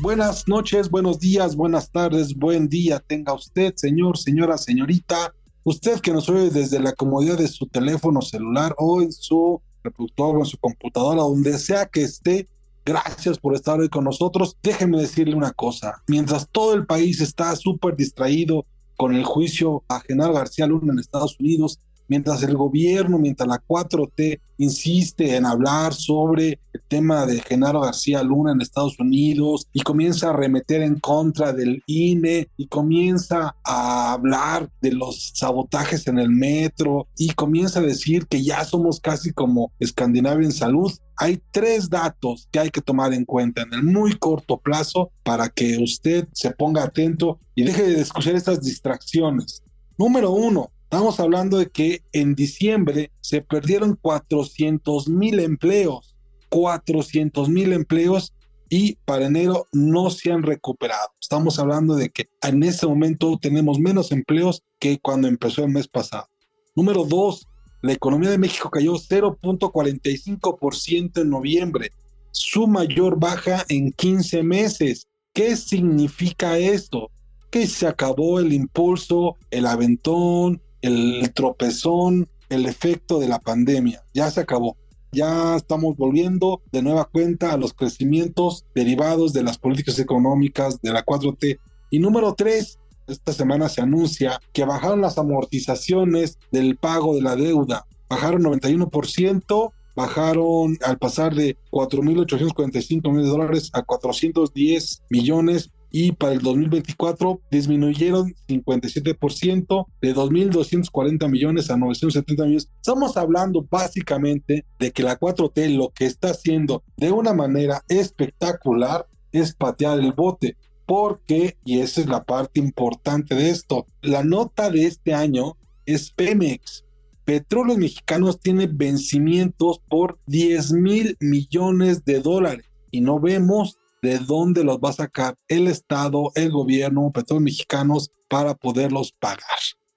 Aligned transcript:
Buenas 0.00 0.46
noches, 0.46 0.90
buenos 0.90 1.18
días, 1.18 1.56
buenas 1.56 1.90
tardes, 1.90 2.34
buen 2.34 2.68
día 2.68 3.00
tenga 3.00 3.32
usted, 3.32 3.72
señor, 3.76 4.18
señora, 4.18 4.58
señorita. 4.58 5.34
Usted 5.62 6.00
que 6.00 6.12
nos 6.12 6.28
oye 6.28 6.50
desde 6.50 6.78
la 6.78 6.92
comodidad 6.92 7.38
de 7.38 7.48
su 7.48 7.66
teléfono 7.66 8.20
celular 8.20 8.74
o 8.76 9.00
en 9.00 9.10
su 9.10 9.62
reproductor 9.82 10.36
o 10.36 10.40
en 10.40 10.44
su 10.44 10.58
computadora, 10.58 11.22
donde 11.22 11.58
sea 11.58 11.86
que 11.86 12.02
esté, 12.02 12.48
gracias 12.84 13.38
por 13.38 13.54
estar 13.54 13.80
hoy 13.80 13.88
con 13.88 14.04
nosotros. 14.04 14.58
Déjeme 14.62 15.00
decirle 15.00 15.34
una 15.34 15.52
cosa, 15.52 16.02
mientras 16.06 16.48
todo 16.50 16.74
el 16.74 16.84
país 16.84 17.22
está 17.22 17.56
súper 17.56 17.96
distraído 17.96 18.66
con 18.96 19.14
el 19.14 19.24
juicio 19.24 19.84
a 19.88 20.00
Genaro 20.00 20.34
García 20.34 20.66
Luna 20.66 20.92
en 20.92 20.98
Estados 20.98 21.38
Unidos, 21.40 21.80
mientras 22.08 22.42
el 22.42 22.56
gobierno, 22.56 23.18
mientras 23.18 23.48
la 23.48 23.62
4T 23.66 24.40
insiste 24.58 25.36
en 25.36 25.46
hablar 25.46 25.94
sobre 25.94 26.60
el 26.72 26.82
tema 26.88 27.26
de 27.26 27.40
Genaro 27.40 27.80
García 27.80 28.22
Luna 28.22 28.52
en 28.52 28.60
Estados 28.60 28.98
Unidos 28.98 29.66
y 29.72 29.80
comienza 29.80 30.30
a 30.30 30.32
remeter 30.32 30.82
en 30.82 30.98
contra 31.00 31.52
del 31.52 31.82
INE 31.86 32.48
y 32.56 32.68
comienza 32.68 33.56
a 33.64 34.12
hablar 34.12 34.70
de 34.80 34.92
los 34.92 35.32
sabotajes 35.34 36.06
en 36.06 36.18
el 36.18 36.30
metro 36.30 37.08
y 37.16 37.30
comienza 37.30 37.80
a 37.80 37.82
decir 37.82 38.26
que 38.26 38.42
ya 38.42 38.64
somos 38.64 39.00
casi 39.00 39.32
como 39.32 39.72
Escandinavia 39.78 40.46
en 40.46 40.52
salud. 40.52 40.92
Hay 41.16 41.40
tres 41.52 41.88
datos 41.90 42.48
que 42.50 42.58
hay 42.58 42.70
que 42.70 42.80
tomar 42.80 43.12
en 43.12 43.24
cuenta 43.24 43.62
en 43.62 43.72
el 43.72 43.82
muy 43.82 44.16
corto 44.16 44.58
plazo 44.58 45.10
para 45.22 45.48
que 45.48 45.78
usted 45.78 46.28
se 46.32 46.50
ponga 46.50 46.84
atento 46.84 47.40
y 47.54 47.64
deje 47.64 47.82
de 47.82 48.00
escuchar 48.00 48.34
estas 48.34 48.60
distracciones. 48.62 49.62
Número 49.96 50.32
uno, 50.32 50.72
Estamos 50.94 51.18
hablando 51.18 51.58
de 51.58 51.70
que 51.70 52.04
en 52.12 52.36
diciembre 52.36 53.10
se 53.20 53.42
perdieron 53.42 53.98
400 54.00 55.08
mil 55.08 55.40
empleos, 55.40 56.14
400 56.50 57.48
mil 57.48 57.72
empleos 57.72 58.32
y 58.68 58.94
para 59.04 59.26
enero 59.26 59.66
no 59.72 60.10
se 60.10 60.30
han 60.30 60.44
recuperado. 60.44 61.08
Estamos 61.20 61.58
hablando 61.58 61.96
de 61.96 62.10
que 62.10 62.28
en 62.42 62.62
este 62.62 62.86
momento 62.86 63.36
tenemos 63.42 63.80
menos 63.80 64.12
empleos 64.12 64.62
que 64.78 65.00
cuando 65.00 65.26
empezó 65.26 65.64
el 65.64 65.72
mes 65.72 65.88
pasado. 65.88 66.28
Número 66.76 67.04
dos, 67.04 67.48
la 67.82 67.92
economía 67.92 68.30
de 68.30 68.38
México 68.38 68.70
cayó 68.70 68.92
0.45% 68.92 71.22
en 71.22 71.28
noviembre, 71.28 71.90
su 72.30 72.68
mayor 72.68 73.18
baja 73.18 73.64
en 73.68 73.90
15 73.90 74.44
meses. 74.44 75.08
¿Qué 75.32 75.56
significa 75.56 76.56
esto? 76.56 77.10
Que 77.50 77.66
se 77.66 77.88
acabó 77.88 78.38
el 78.38 78.52
impulso, 78.52 79.38
el 79.50 79.66
aventón, 79.66 80.62
el 80.84 81.32
tropezón, 81.32 82.28
el 82.50 82.66
efecto 82.66 83.18
de 83.18 83.28
la 83.28 83.38
pandemia. 83.38 84.04
Ya 84.12 84.30
se 84.30 84.40
acabó. 84.40 84.76
Ya 85.12 85.56
estamos 85.56 85.96
volviendo 85.96 86.60
de 86.72 86.82
nueva 86.82 87.06
cuenta 87.06 87.52
a 87.52 87.56
los 87.56 87.72
crecimientos 87.72 88.66
derivados 88.74 89.32
de 89.32 89.44
las 89.44 89.56
políticas 89.56 89.98
económicas 89.98 90.82
de 90.82 90.92
la 90.92 91.04
4T. 91.04 91.58
Y 91.90 92.00
número 92.00 92.34
tres, 92.34 92.78
esta 93.06 93.32
semana 93.32 93.68
se 93.68 93.80
anuncia 93.80 94.40
que 94.52 94.64
bajaron 94.64 95.00
las 95.00 95.16
amortizaciones 95.16 96.38
del 96.52 96.76
pago 96.76 97.14
de 97.14 97.22
la 97.22 97.34
deuda. 97.34 97.86
Bajaron 98.10 98.42
91%, 98.42 99.72
bajaron 99.96 100.76
al 100.82 100.98
pasar 100.98 101.34
de 101.34 101.56
4.845 101.70 103.02
millones 103.04 103.24
de 103.24 103.30
dólares 103.30 103.70
a 103.72 103.82
410 103.82 105.02
millones 105.08 105.70
y 105.96 106.10
para 106.10 106.32
el 106.32 106.40
2024 106.40 107.40
disminuyeron 107.52 108.34
57% 108.48 109.86
de 110.00 110.12
2.240 110.12 111.30
millones 111.30 111.70
a 111.70 111.76
970 111.76 112.42
millones. 112.42 112.68
Estamos 112.78 113.16
hablando 113.16 113.64
básicamente 113.70 114.66
de 114.80 114.90
que 114.90 115.04
la 115.04 115.20
4T 115.20 115.76
lo 115.76 115.90
que 115.90 116.06
está 116.06 116.30
haciendo 116.30 116.82
de 116.96 117.12
una 117.12 117.32
manera 117.32 117.84
espectacular 117.86 119.06
es 119.30 119.54
patear 119.54 120.00
el 120.00 120.12
bote. 120.12 120.56
Porque, 120.84 121.58
y 121.64 121.78
esa 121.78 122.00
es 122.00 122.08
la 122.08 122.24
parte 122.24 122.58
importante 122.58 123.36
de 123.36 123.50
esto, 123.50 123.86
la 124.02 124.24
nota 124.24 124.70
de 124.70 124.86
este 124.86 125.14
año 125.14 125.56
es 125.86 126.10
Pemex. 126.10 126.84
Petróleos 127.24 127.78
Mexicanos 127.78 128.40
tiene 128.40 128.66
vencimientos 128.66 129.80
por 129.88 130.18
10 130.26 130.72
mil 130.72 131.16
millones 131.20 132.04
de 132.04 132.18
dólares 132.18 132.66
y 132.90 133.00
no 133.00 133.20
vemos 133.20 133.78
de 134.04 134.18
dónde 134.18 134.64
los 134.64 134.78
va 134.78 134.90
a 134.90 134.92
sacar 134.92 135.34
el 135.48 135.66
Estado, 135.66 136.30
el 136.34 136.52
gobierno, 136.52 137.10
petróleos 137.10 137.44
mexicanos 137.44 138.10
para 138.28 138.54
poderlos 138.54 139.12
pagar. 139.18 139.40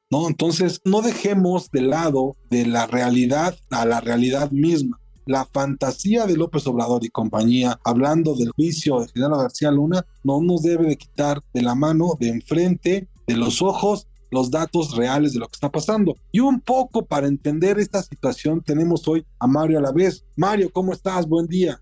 ¿no? 0.09 0.29
Entonces, 0.29 0.79
no 0.85 1.01
dejemos 1.01 1.69
de 1.71 1.81
lado 1.81 2.37
de 2.49 2.65
la 2.65 2.87
realidad 2.87 3.57
a 3.69 3.85
la 3.85 3.99
realidad 3.99 4.49
misma. 4.51 4.97
La 5.25 5.43
fantasía 5.43 6.25
de 6.25 6.37
López 6.37 6.65
Obrador 6.67 7.03
y 7.03 7.09
compañía, 7.09 7.81
hablando 7.83 8.33
del 8.33 8.51
juicio 8.51 9.01
de 9.01 9.09
General 9.09 9.39
García 9.39 9.71
Luna, 9.71 10.05
no 10.23 10.41
nos 10.41 10.63
debe 10.63 10.85
de 10.87 10.97
quitar 10.97 11.43
de 11.53 11.61
la 11.61 11.75
mano, 11.75 12.15
de 12.17 12.29
enfrente, 12.29 13.09
de 13.27 13.35
los 13.35 13.61
ojos, 13.61 14.07
los 14.31 14.49
datos 14.49 14.95
reales 14.95 15.33
de 15.33 15.39
lo 15.39 15.47
que 15.47 15.55
está 15.55 15.69
pasando. 15.69 16.15
Y 16.31 16.39
un 16.39 16.61
poco 16.61 17.05
para 17.05 17.27
entender 17.27 17.77
esta 17.77 18.01
situación 18.01 18.61
tenemos 18.61 19.05
hoy 19.05 19.25
a 19.37 19.47
Mario 19.47 19.79
a 19.79 19.81
la 19.81 19.91
vez. 19.91 20.23
Mario, 20.37 20.71
¿cómo 20.71 20.93
estás? 20.93 21.27
Buen 21.27 21.47
día. 21.47 21.81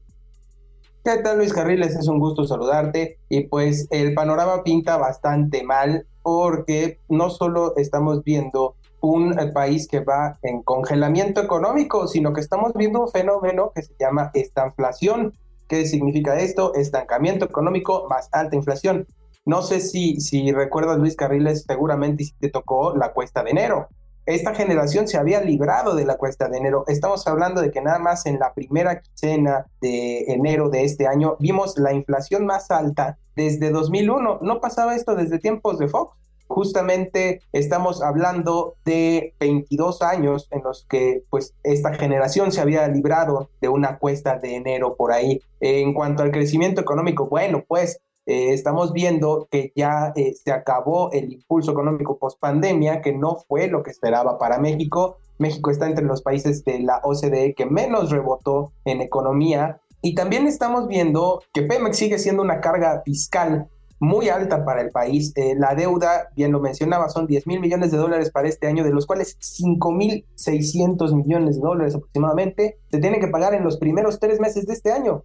¿Qué 1.05 1.17
tal 1.17 1.37
Luis 1.37 1.53
Carriles? 1.53 1.95
Es 1.95 2.07
un 2.07 2.17
gusto 2.17 2.45
saludarte 2.45 3.19
y 3.29 3.41
pues 3.41 3.87
el 3.91 4.15
panorama 4.15 4.63
pinta 4.63 4.97
bastante 4.97 5.61
mal 5.61 6.07
porque 6.23 6.99
no 7.09 7.29
solo 7.29 7.75
estamos 7.77 8.23
viendo 8.23 8.75
un 9.01 9.35
país 9.53 9.87
que 9.87 9.99
va 9.99 10.39
en 10.41 10.63
congelamiento 10.63 11.43
económico, 11.43 12.07
sino 12.07 12.33
que 12.33 12.41
estamos 12.41 12.73
viendo 12.73 13.01
un 13.01 13.07
fenómeno 13.07 13.71
que 13.75 13.83
se 13.83 13.93
llama 13.99 14.31
estanflación. 14.33 15.37
¿Qué 15.67 15.85
significa 15.85 16.39
esto? 16.39 16.73
Estancamiento 16.73 17.45
económico 17.45 18.07
más 18.09 18.27
alta 18.31 18.55
inflación. 18.55 19.05
No 19.45 19.61
sé 19.61 19.81
si, 19.81 20.19
si 20.19 20.51
recuerdas, 20.51 20.97
Luis 20.97 21.15
Carriles, 21.15 21.65
seguramente 21.67 22.23
si 22.23 22.33
te 22.39 22.49
tocó 22.49 22.97
la 22.97 23.13
cuesta 23.13 23.43
de 23.43 23.51
enero 23.51 23.89
esta 24.25 24.55
generación 24.55 25.07
se 25.07 25.17
había 25.17 25.41
librado 25.41 25.95
de 25.95 26.05
la 26.05 26.17
cuesta 26.17 26.49
de 26.49 26.57
enero. 26.57 26.83
Estamos 26.87 27.27
hablando 27.27 27.61
de 27.61 27.71
que 27.71 27.81
nada 27.81 27.99
más 27.99 28.25
en 28.25 28.39
la 28.39 28.53
primera 28.53 28.99
quincena 28.99 29.67
de 29.81 30.25
enero 30.27 30.69
de 30.69 30.83
este 30.83 31.07
año 31.07 31.37
vimos 31.39 31.77
la 31.77 31.93
inflación 31.93 32.45
más 32.45 32.71
alta 32.71 33.17
desde 33.35 33.69
2001. 33.69 34.39
No 34.41 34.61
pasaba 34.61 34.95
esto 34.95 35.15
desde 35.15 35.39
tiempos 35.39 35.77
de 35.77 35.87
Fox. 35.87 36.17
Justamente 36.47 37.41
estamos 37.53 38.03
hablando 38.03 38.75
de 38.85 39.33
22 39.39 40.01
años 40.03 40.47
en 40.51 40.63
los 40.63 40.85
que 40.85 41.23
pues 41.29 41.55
esta 41.63 41.93
generación 41.93 42.51
se 42.51 42.61
había 42.61 42.87
librado 42.87 43.49
de 43.61 43.69
una 43.69 43.97
cuesta 43.97 44.37
de 44.37 44.55
enero 44.55 44.95
por 44.95 45.11
ahí. 45.11 45.41
En 45.59 45.93
cuanto 45.93 46.23
al 46.23 46.31
crecimiento 46.31 46.81
económico, 46.81 47.27
bueno, 47.27 47.63
pues 47.67 47.99
eh, 48.25 48.53
estamos 48.53 48.91
viendo 48.91 49.47
que 49.51 49.71
ya 49.75 50.11
eh, 50.15 50.33
se 50.33 50.51
acabó 50.51 51.11
el 51.11 51.31
impulso 51.31 51.71
económico 51.71 52.17
post 52.17 52.39
pandemia, 52.39 53.01
que 53.01 53.13
no 53.13 53.37
fue 53.47 53.67
lo 53.67 53.83
que 53.83 53.91
esperaba 53.91 54.37
para 54.37 54.59
México. 54.59 55.17
México 55.37 55.69
está 55.69 55.87
entre 55.87 56.05
los 56.05 56.21
países 56.21 56.63
de 56.63 56.79
la 56.79 57.01
OCDE 57.03 57.53
que 57.55 57.65
menos 57.65 58.09
rebotó 58.09 58.71
en 58.85 59.01
economía. 59.01 59.79
Y 60.01 60.15
también 60.15 60.47
estamos 60.47 60.87
viendo 60.87 61.41
que 61.53 61.63
Pemex 61.63 61.97
sigue 61.97 62.19
siendo 62.19 62.41
una 62.41 62.61
carga 62.61 63.01
fiscal 63.03 63.67
muy 63.99 64.29
alta 64.29 64.65
para 64.65 64.81
el 64.81 64.91
país. 64.91 65.31
Eh, 65.35 65.55
la 65.57 65.75
deuda, 65.75 66.29
bien 66.35 66.51
lo 66.51 66.59
mencionaba, 66.59 67.09
son 67.09 67.27
10 67.27 67.47
mil 67.47 67.59
millones 67.59 67.91
de 67.91 67.97
dólares 67.97 68.29
para 68.31 68.47
este 68.47 68.67
año, 68.67 68.83
de 68.83 68.91
los 68.91 69.05
cuales 69.05 69.37
5 69.39 69.91
mil 69.91 70.25
600 70.35 71.13
millones 71.13 71.55
de 71.55 71.61
dólares 71.61 71.95
aproximadamente 71.95 72.77
se 72.91 72.99
tienen 72.99 73.19
que 73.19 73.27
pagar 73.27 73.53
en 73.53 73.63
los 73.63 73.77
primeros 73.77 74.19
tres 74.19 74.39
meses 74.39 74.65
de 74.65 74.73
este 74.73 74.91
año. 74.91 75.23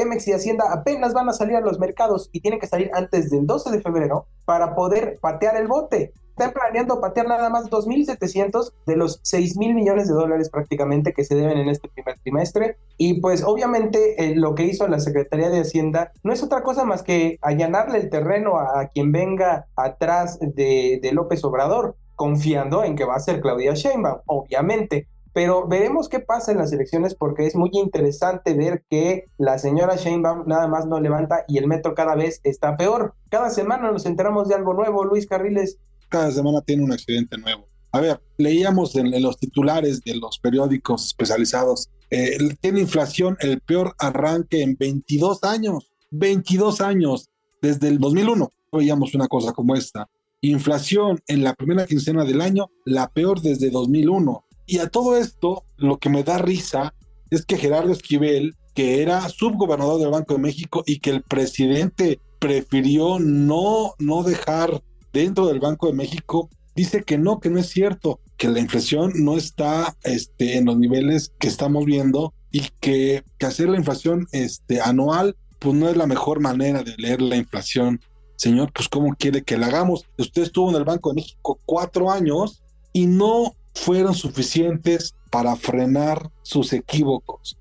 Pemex 0.00 0.26
y 0.28 0.32
Hacienda 0.32 0.64
apenas 0.72 1.12
van 1.12 1.28
a 1.28 1.34
salir 1.34 1.56
a 1.56 1.60
los 1.60 1.78
mercados 1.78 2.30
y 2.32 2.40
tienen 2.40 2.58
que 2.58 2.66
salir 2.66 2.90
antes 2.94 3.28
del 3.28 3.46
12 3.46 3.70
de 3.70 3.82
febrero 3.82 4.26
para 4.46 4.74
poder 4.74 5.18
patear 5.20 5.56
el 5.56 5.68
bote 5.68 6.14
están 6.30 6.52
planeando 6.54 7.02
patear 7.02 7.28
nada 7.28 7.50
más 7.50 7.68
2.700 7.68 8.72
de 8.86 8.96
los 8.96 9.22
6.000 9.24 9.74
millones 9.74 10.08
de 10.08 10.14
dólares 10.14 10.48
prácticamente 10.48 11.12
que 11.12 11.22
se 11.22 11.34
deben 11.34 11.58
en 11.58 11.68
este 11.68 11.90
primer 11.90 12.18
trimestre. 12.20 12.78
Y 12.96 13.20
pues 13.20 13.44
obviamente 13.44 14.24
eh, 14.24 14.34
lo 14.36 14.54
que 14.54 14.64
hizo 14.64 14.88
la 14.88 15.00
Secretaría 15.00 15.50
de 15.50 15.60
Hacienda 15.60 16.12
no 16.22 16.32
es 16.32 16.42
otra 16.42 16.62
cosa 16.62 16.84
más 16.84 17.02
que 17.02 17.38
allanarle 17.42 17.98
el 17.98 18.08
terreno 18.08 18.58
a, 18.58 18.86
quien 18.86 19.12
venga 19.12 19.66
atrás 19.76 20.38
de, 20.40 20.98
de 21.02 21.12
López 21.12 21.44
Obrador, 21.44 21.96
confiando 22.16 22.84
en 22.84 22.96
que 22.96 23.04
va 23.04 23.16
a 23.16 23.20
ser 23.20 23.42
Claudia 23.42 23.74
Sheinbaum, 23.74 24.20
obviamente 24.24 25.08
pero 25.32 25.66
veremos 25.68 26.08
qué 26.08 26.20
pasa 26.20 26.52
en 26.52 26.58
las 26.58 26.72
elecciones 26.72 27.14
porque 27.14 27.46
es 27.46 27.54
muy 27.54 27.70
interesante 27.72 28.54
ver 28.54 28.84
que 28.88 29.26
la 29.38 29.58
señora 29.58 29.96
Sheinbaum 29.96 30.46
nada 30.46 30.68
más 30.68 30.86
no 30.86 31.00
levanta 31.00 31.44
y 31.48 31.58
el 31.58 31.66
metro 31.66 31.94
cada 31.94 32.14
vez 32.14 32.40
está 32.44 32.76
peor. 32.76 33.14
Cada 33.28 33.50
semana 33.50 33.90
nos 33.92 34.06
enteramos 34.06 34.48
de 34.48 34.54
algo 34.54 34.74
nuevo, 34.74 35.04
Luis 35.04 35.26
Carriles 35.26 35.78
cada 36.10 36.30
semana 36.30 36.60
tiene 36.60 36.84
un 36.84 36.92
accidente 36.92 37.38
nuevo. 37.38 37.66
A 37.92 38.00
ver, 38.00 38.20
leíamos 38.36 38.94
en, 38.96 39.10
los 39.22 39.38
titulares 39.38 40.02
de 40.02 40.16
los 40.16 40.38
periódicos 40.38 41.06
especializados, 41.06 41.88
eh, 42.10 42.36
tiene 42.60 42.80
inflación 42.80 43.36
el 43.40 43.60
peor 43.60 43.94
arranque 43.98 44.62
en 44.62 44.76
22 44.78 45.42
años, 45.44 45.90
22 46.10 46.80
años, 46.82 47.30
desde 47.62 47.88
el 47.88 47.98
2001. 47.98 48.50
Veíamos 48.72 49.14
una 49.14 49.28
cosa 49.28 49.52
como 49.52 49.74
esta. 49.74 50.08
Inflación 50.42 51.20
en 51.26 51.44
la 51.44 51.54
primera 51.54 51.86
quincena 51.86 52.24
del 52.24 52.40
año, 52.40 52.70
la 52.84 53.08
peor 53.08 53.40
desde 53.40 53.70
2001. 53.70 54.44
Y 54.70 54.78
a 54.78 54.88
todo 54.88 55.16
esto, 55.16 55.64
lo 55.78 55.98
que 55.98 56.10
me 56.10 56.22
da 56.22 56.38
risa 56.38 56.94
es 57.28 57.44
que 57.44 57.58
Gerardo 57.58 57.90
Esquivel, 57.90 58.54
que 58.72 59.02
era 59.02 59.28
subgobernador 59.28 60.00
del 60.00 60.10
Banco 60.10 60.34
de 60.34 60.40
México 60.40 60.84
y 60.86 61.00
que 61.00 61.10
el 61.10 61.22
presidente 61.22 62.20
prefirió 62.38 63.18
no, 63.18 63.94
no 63.98 64.22
dejar 64.22 64.80
dentro 65.12 65.48
del 65.48 65.58
Banco 65.58 65.88
de 65.88 65.94
México 65.94 66.48
dice 66.76 67.02
que 67.02 67.18
no, 67.18 67.40
que 67.40 67.50
no 67.50 67.58
es 67.58 67.68
cierto, 67.68 68.20
que 68.36 68.48
la 68.48 68.60
inflación 68.60 69.12
no 69.16 69.36
está 69.36 69.96
este, 70.04 70.56
en 70.56 70.66
los 70.66 70.78
niveles 70.78 71.32
que 71.40 71.48
estamos 71.48 71.84
viendo 71.84 72.32
y 72.52 72.68
que, 72.78 73.24
que, 73.38 73.46
hacer 73.46 73.70
la 73.70 73.76
inflación 73.76 74.28
este, 74.30 74.80
anual 74.80 75.36
pues 75.58 75.74
no 75.74 75.88
es 75.88 75.96
la 75.96 76.06
mejor 76.06 76.38
manera 76.38 76.84
de 76.84 76.94
leer 76.96 77.20
la 77.20 77.34
inflación. 77.34 78.00
Señor, 78.36 78.72
pues 78.72 78.88
¿cómo 78.88 79.16
quiere 79.16 79.42
que 79.42 79.58
la 79.58 79.66
hagamos? 79.66 80.06
Usted 80.16 80.42
estuvo 80.42 80.70
en 80.70 80.76
el 80.76 80.84
Banco 80.84 81.08
de 81.08 81.16
México 81.16 81.58
cuatro 81.64 82.08
años 82.08 82.62
y 82.92 83.06
no 83.06 83.56
fueron 83.80 84.14
suficientes 84.14 85.14
para 85.30 85.56
frenar 85.56 86.30
sus 86.42 86.72
equívocos 86.72 87.56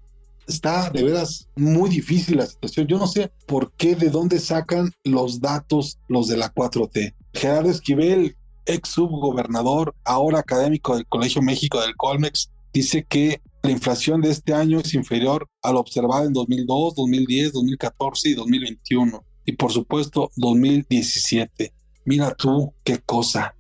está 0.50 0.90
de 0.90 1.04
veras 1.04 1.48
muy 1.56 1.90
difícil 1.90 2.38
la 2.38 2.48
situación. 2.48 2.88
Yo 2.88 2.98
no 2.98 3.08
sé 3.08 3.32
por 3.46 3.72
qué, 3.74 3.96
de 3.96 4.10
dónde 4.10 4.40
sacan 4.40 4.92
los 5.04 5.40
datos 5.40 6.00
los 6.08 6.28
de 6.28 6.38
la 6.38 6.54
4T. 6.54 7.14
Gerardo 7.34 7.70
Esquivel, 7.70 8.36
ex 8.66 8.90
subgobernador, 8.90 9.96
ahora 10.04 10.40
académico 10.40 10.96
del 10.96 11.06
Colegio 11.06 11.42
México 11.42 11.80
del 11.80 11.96
Colmex, 11.96 12.50
dice 12.74 13.06
que 13.08 13.42
la 13.62 13.72
inflación 13.72 14.22
de 14.22 14.32
este 14.32 14.54
año 14.54 14.80
es 14.80 14.94
inferior 14.94 15.48
a 15.62 15.72
lo 15.72 15.80
observado 15.80 16.26
en 16.26 16.34
2002, 16.34 16.96
2010, 16.96 17.54
2014 17.54 18.30
y 18.30 18.34
2021. 18.34 19.24
Y 19.46 19.52
por 19.54 19.72
supuesto, 19.72 20.32
2017. 20.36 21.74
Mira 22.06 22.34
tú 22.34 22.74
qué 22.84 22.98
cosa. 23.00 23.56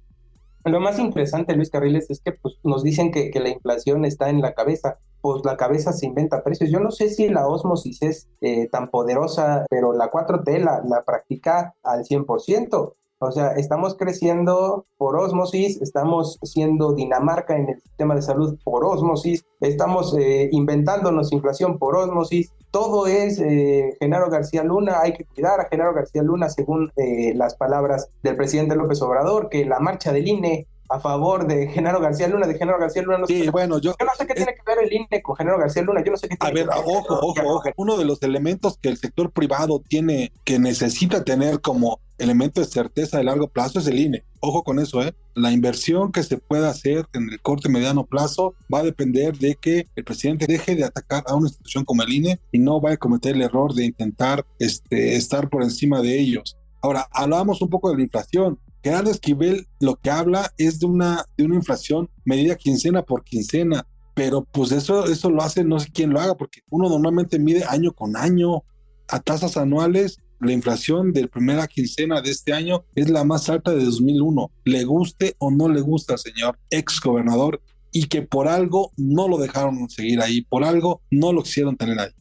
Lo 0.65 0.79
más 0.79 0.99
interesante, 0.99 1.55
Luis 1.55 1.69
Carriles, 1.69 2.09
es 2.09 2.21
que 2.21 2.33
pues, 2.33 2.59
nos 2.63 2.83
dicen 2.83 3.11
que, 3.11 3.31
que 3.31 3.39
la 3.39 3.49
inflación 3.49 4.05
está 4.05 4.29
en 4.29 4.41
la 4.41 4.53
cabeza 4.53 4.99
pues 5.21 5.43
la 5.43 5.57
cabeza 5.57 5.91
se 5.93 6.05
inventa 6.05 6.43
precios. 6.43 6.69
Yo 6.69 6.79
no 6.79 6.91
sé 6.91 7.09
si 7.09 7.29
la 7.29 7.47
osmosis 7.47 8.01
es 8.01 8.29
eh, 8.41 8.67
tan 8.69 8.89
poderosa, 8.89 9.65
pero 9.69 9.93
la 9.93 10.09
4T 10.11 10.59
la, 10.59 10.81
la 10.87 11.03
practica 11.03 11.75
al 11.83 12.03
100%. 12.03 12.93
O 13.21 13.31
sea, 13.31 13.51
estamos 13.51 13.95
creciendo 13.95 14.85
por 14.97 15.17
osmosis, 15.17 15.81
estamos 15.81 16.39
siendo 16.41 16.93
Dinamarca 16.93 17.57
en 17.57 17.69
el 17.69 17.81
sistema 17.81 18.15
de 18.15 18.21
salud 18.21 18.57
por 18.63 18.85
osmosis, 18.85 19.45
estamos 19.59 20.15
eh, 20.17 20.47
inventándonos 20.53 21.33
inflación 21.33 21.77
por 21.77 21.97
osmosis. 21.97 22.53
Todo 22.71 23.07
es 23.07 23.39
eh, 23.39 23.97
Genaro 23.99 24.29
García 24.29 24.63
Luna, 24.63 25.01
hay 25.01 25.13
que 25.13 25.25
cuidar 25.25 25.59
a 25.59 25.67
Genaro 25.69 25.93
García 25.93 26.23
Luna 26.23 26.49
según 26.49 26.91
las 27.35 27.55
palabras 27.55 28.09
del 28.23 28.37
presidente 28.37 28.75
López 28.75 29.01
Obrador, 29.01 29.49
que 29.49 29.65
la 29.65 29.79
marcha 29.79 30.13
del 30.13 30.27
INE 30.27 30.67
a 30.89 30.99
favor 30.99 31.47
de 31.47 31.67
Genaro 31.67 31.99
García 31.99 32.27
Luna, 32.27 32.47
de 32.47 32.57
Genaro 32.57 32.79
García 32.79 33.01
Luna. 33.03 33.19
No 33.19 33.27
sí, 33.27 33.47
bueno, 33.49 33.79
yo, 33.79 33.95
yo 33.99 34.05
no 34.05 34.11
sé 34.17 34.25
qué 34.25 34.33
tiene 34.33 34.53
que 34.55 34.61
ver 34.65 34.83
el 34.83 34.91
INE 34.91 35.21
con 35.21 35.35
Genaro 35.35 35.59
García 35.59 35.83
Luna, 35.83 36.03
yo 36.03 36.11
no 36.11 36.17
sé 36.17 36.27
qué 36.27 36.35
tiene 36.35 36.61
A 36.61 36.65
ver, 36.65 36.69
ojo, 36.69 37.19
ojo, 37.21 37.41
ojo. 37.45 37.69
Uno 37.77 37.97
de 37.97 38.05
los 38.05 38.21
elementos 38.23 38.77
que 38.81 38.89
el 38.89 38.97
sector 38.97 39.31
privado 39.31 39.81
tiene, 39.87 40.31
que 40.43 40.59
necesita 40.59 41.23
tener 41.23 41.61
como 41.61 41.99
elemento 42.17 42.61
de 42.61 42.67
certeza 42.67 43.17
de 43.17 43.23
largo 43.23 43.47
plazo 43.47 43.79
es 43.79 43.87
el 43.87 43.99
INE. 43.99 44.23
Ojo 44.41 44.63
con 44.63 44.79
eso, 44.79 45.01
¿eh? 45.01 45.13
La 45.35 45.51
inversión 45.51 46.11
que 46.11 46.23
se 46.23 46.37
pueda 46.37 46.69
hacer 46.69 47.05
en 47.13 47.29
el 47.29 47.41
corte 47.41 47.69
mediano 47.69 48.05
plazo 48.05 48.55
va 48.73 48.79
a 48.79 48.83
depender 48.83 49.37
de 49.37 49.55
que 49.55 49.87
el 49.95 50.03
presidente 50.03 50.45
deje 50.47 50.75
de 50.75 50.83
atacar 50.83 51.23
a 51.27 51.35
una 51.35 51.47
institución 51.47 51.85
como 51.85 52.03
el 52.03 52.11
INE 52.11 52.39
y 52.51 52.59
no 52.59 52.81
vaya 52.81 52.95
a 52.95 52.97
cometer 52.97 53.35
el 53.35 53.41
error 53.41 53.73
de 53.73 53.85
intentar 53.85 54.45
este, 54.59 55.15
estar 55.15 55.49
por 55.49 55.63
encima 55.63 56.01
de 56.01 56.19
ellos. 56.19 56.57
Ahora, 56.81 57.07
hablábamos 57.11 57.61
un 57.61 57.69
poco 57.69 57.89
de 57.89 57.97
la 57.97 58.03
inflación. 58.03 58.59
Gerardo 58.83 59.11
Esquivel 59.11 59.67
lo 59.79 59.95
que 59.97 60.09
habla 60.09 60.51
es 60.57 60.79
de 60.79 60.85
una, 60.85 61.25
de 61.37 61.45
una 61.45 61.55
inflación 61.55 62.09
medida 62.25 62.55
quincena 62.55 63.03
por 63.03 63.23
quincena, 63.23 63.85
pero 64.15 64.45
pues 64.51 64.71
eso, 64.71 65.05
eso 65.05 65.29
lo 65.29 65.41
hace 65.41 65.63
no 65.63 65.79
sé 65.79 65.89
quién 65.93 66.11
lo 66.11 66.19
haga, 66.19 66.35
porque 66.35 66.61
uno 66.69 66.89
normalmente 66.89 67.39
mide 67.39 67.63
año 67.65 67.93
con 67.93 68.15
año 68.15 68.63
a 69.07 69.19
tasas 69.19 69.57
anuales. 69.57 70.17
La 70.39 70.53
inflación 70.53 71.11
de 71.11 71.27
primera 71.27 71.67
quincena 71.67 72.21
de 72.21 72.31
este 72.31 72.53
año 72.53 72.85
es 72.95 73.09
la 73.09 73.25
más 73.25 73.49
alta 73.49 73.71
de 73.71 73.83
2001. 73.83 74.51
Le 74.63 74.85
guste 74.85 75.35
o 75.37 75.51
no 75.51 75.67
le 75.67 75.81
gusta, 75.81 76.17
señor 76.17 76.57
ex 76.69 77.01
gobernador, 77.01 77.61
y 77.91 78.07
que 78.07 78.21
por 78.21 78.47
algo 78.47 78.91
no 78.95 79.27
lo 79.27 79.37
dejaron 79.37 79.89
seguir 79.89 80.21
ahí, 80.21 80.41
por 80.41 80.63
algo 80.63 81.01
no 81.11 81.33
lo 81.33 81.43
quisieron 81.43 81.75
tener 81.75 81.99
ahí. 81.99 82.11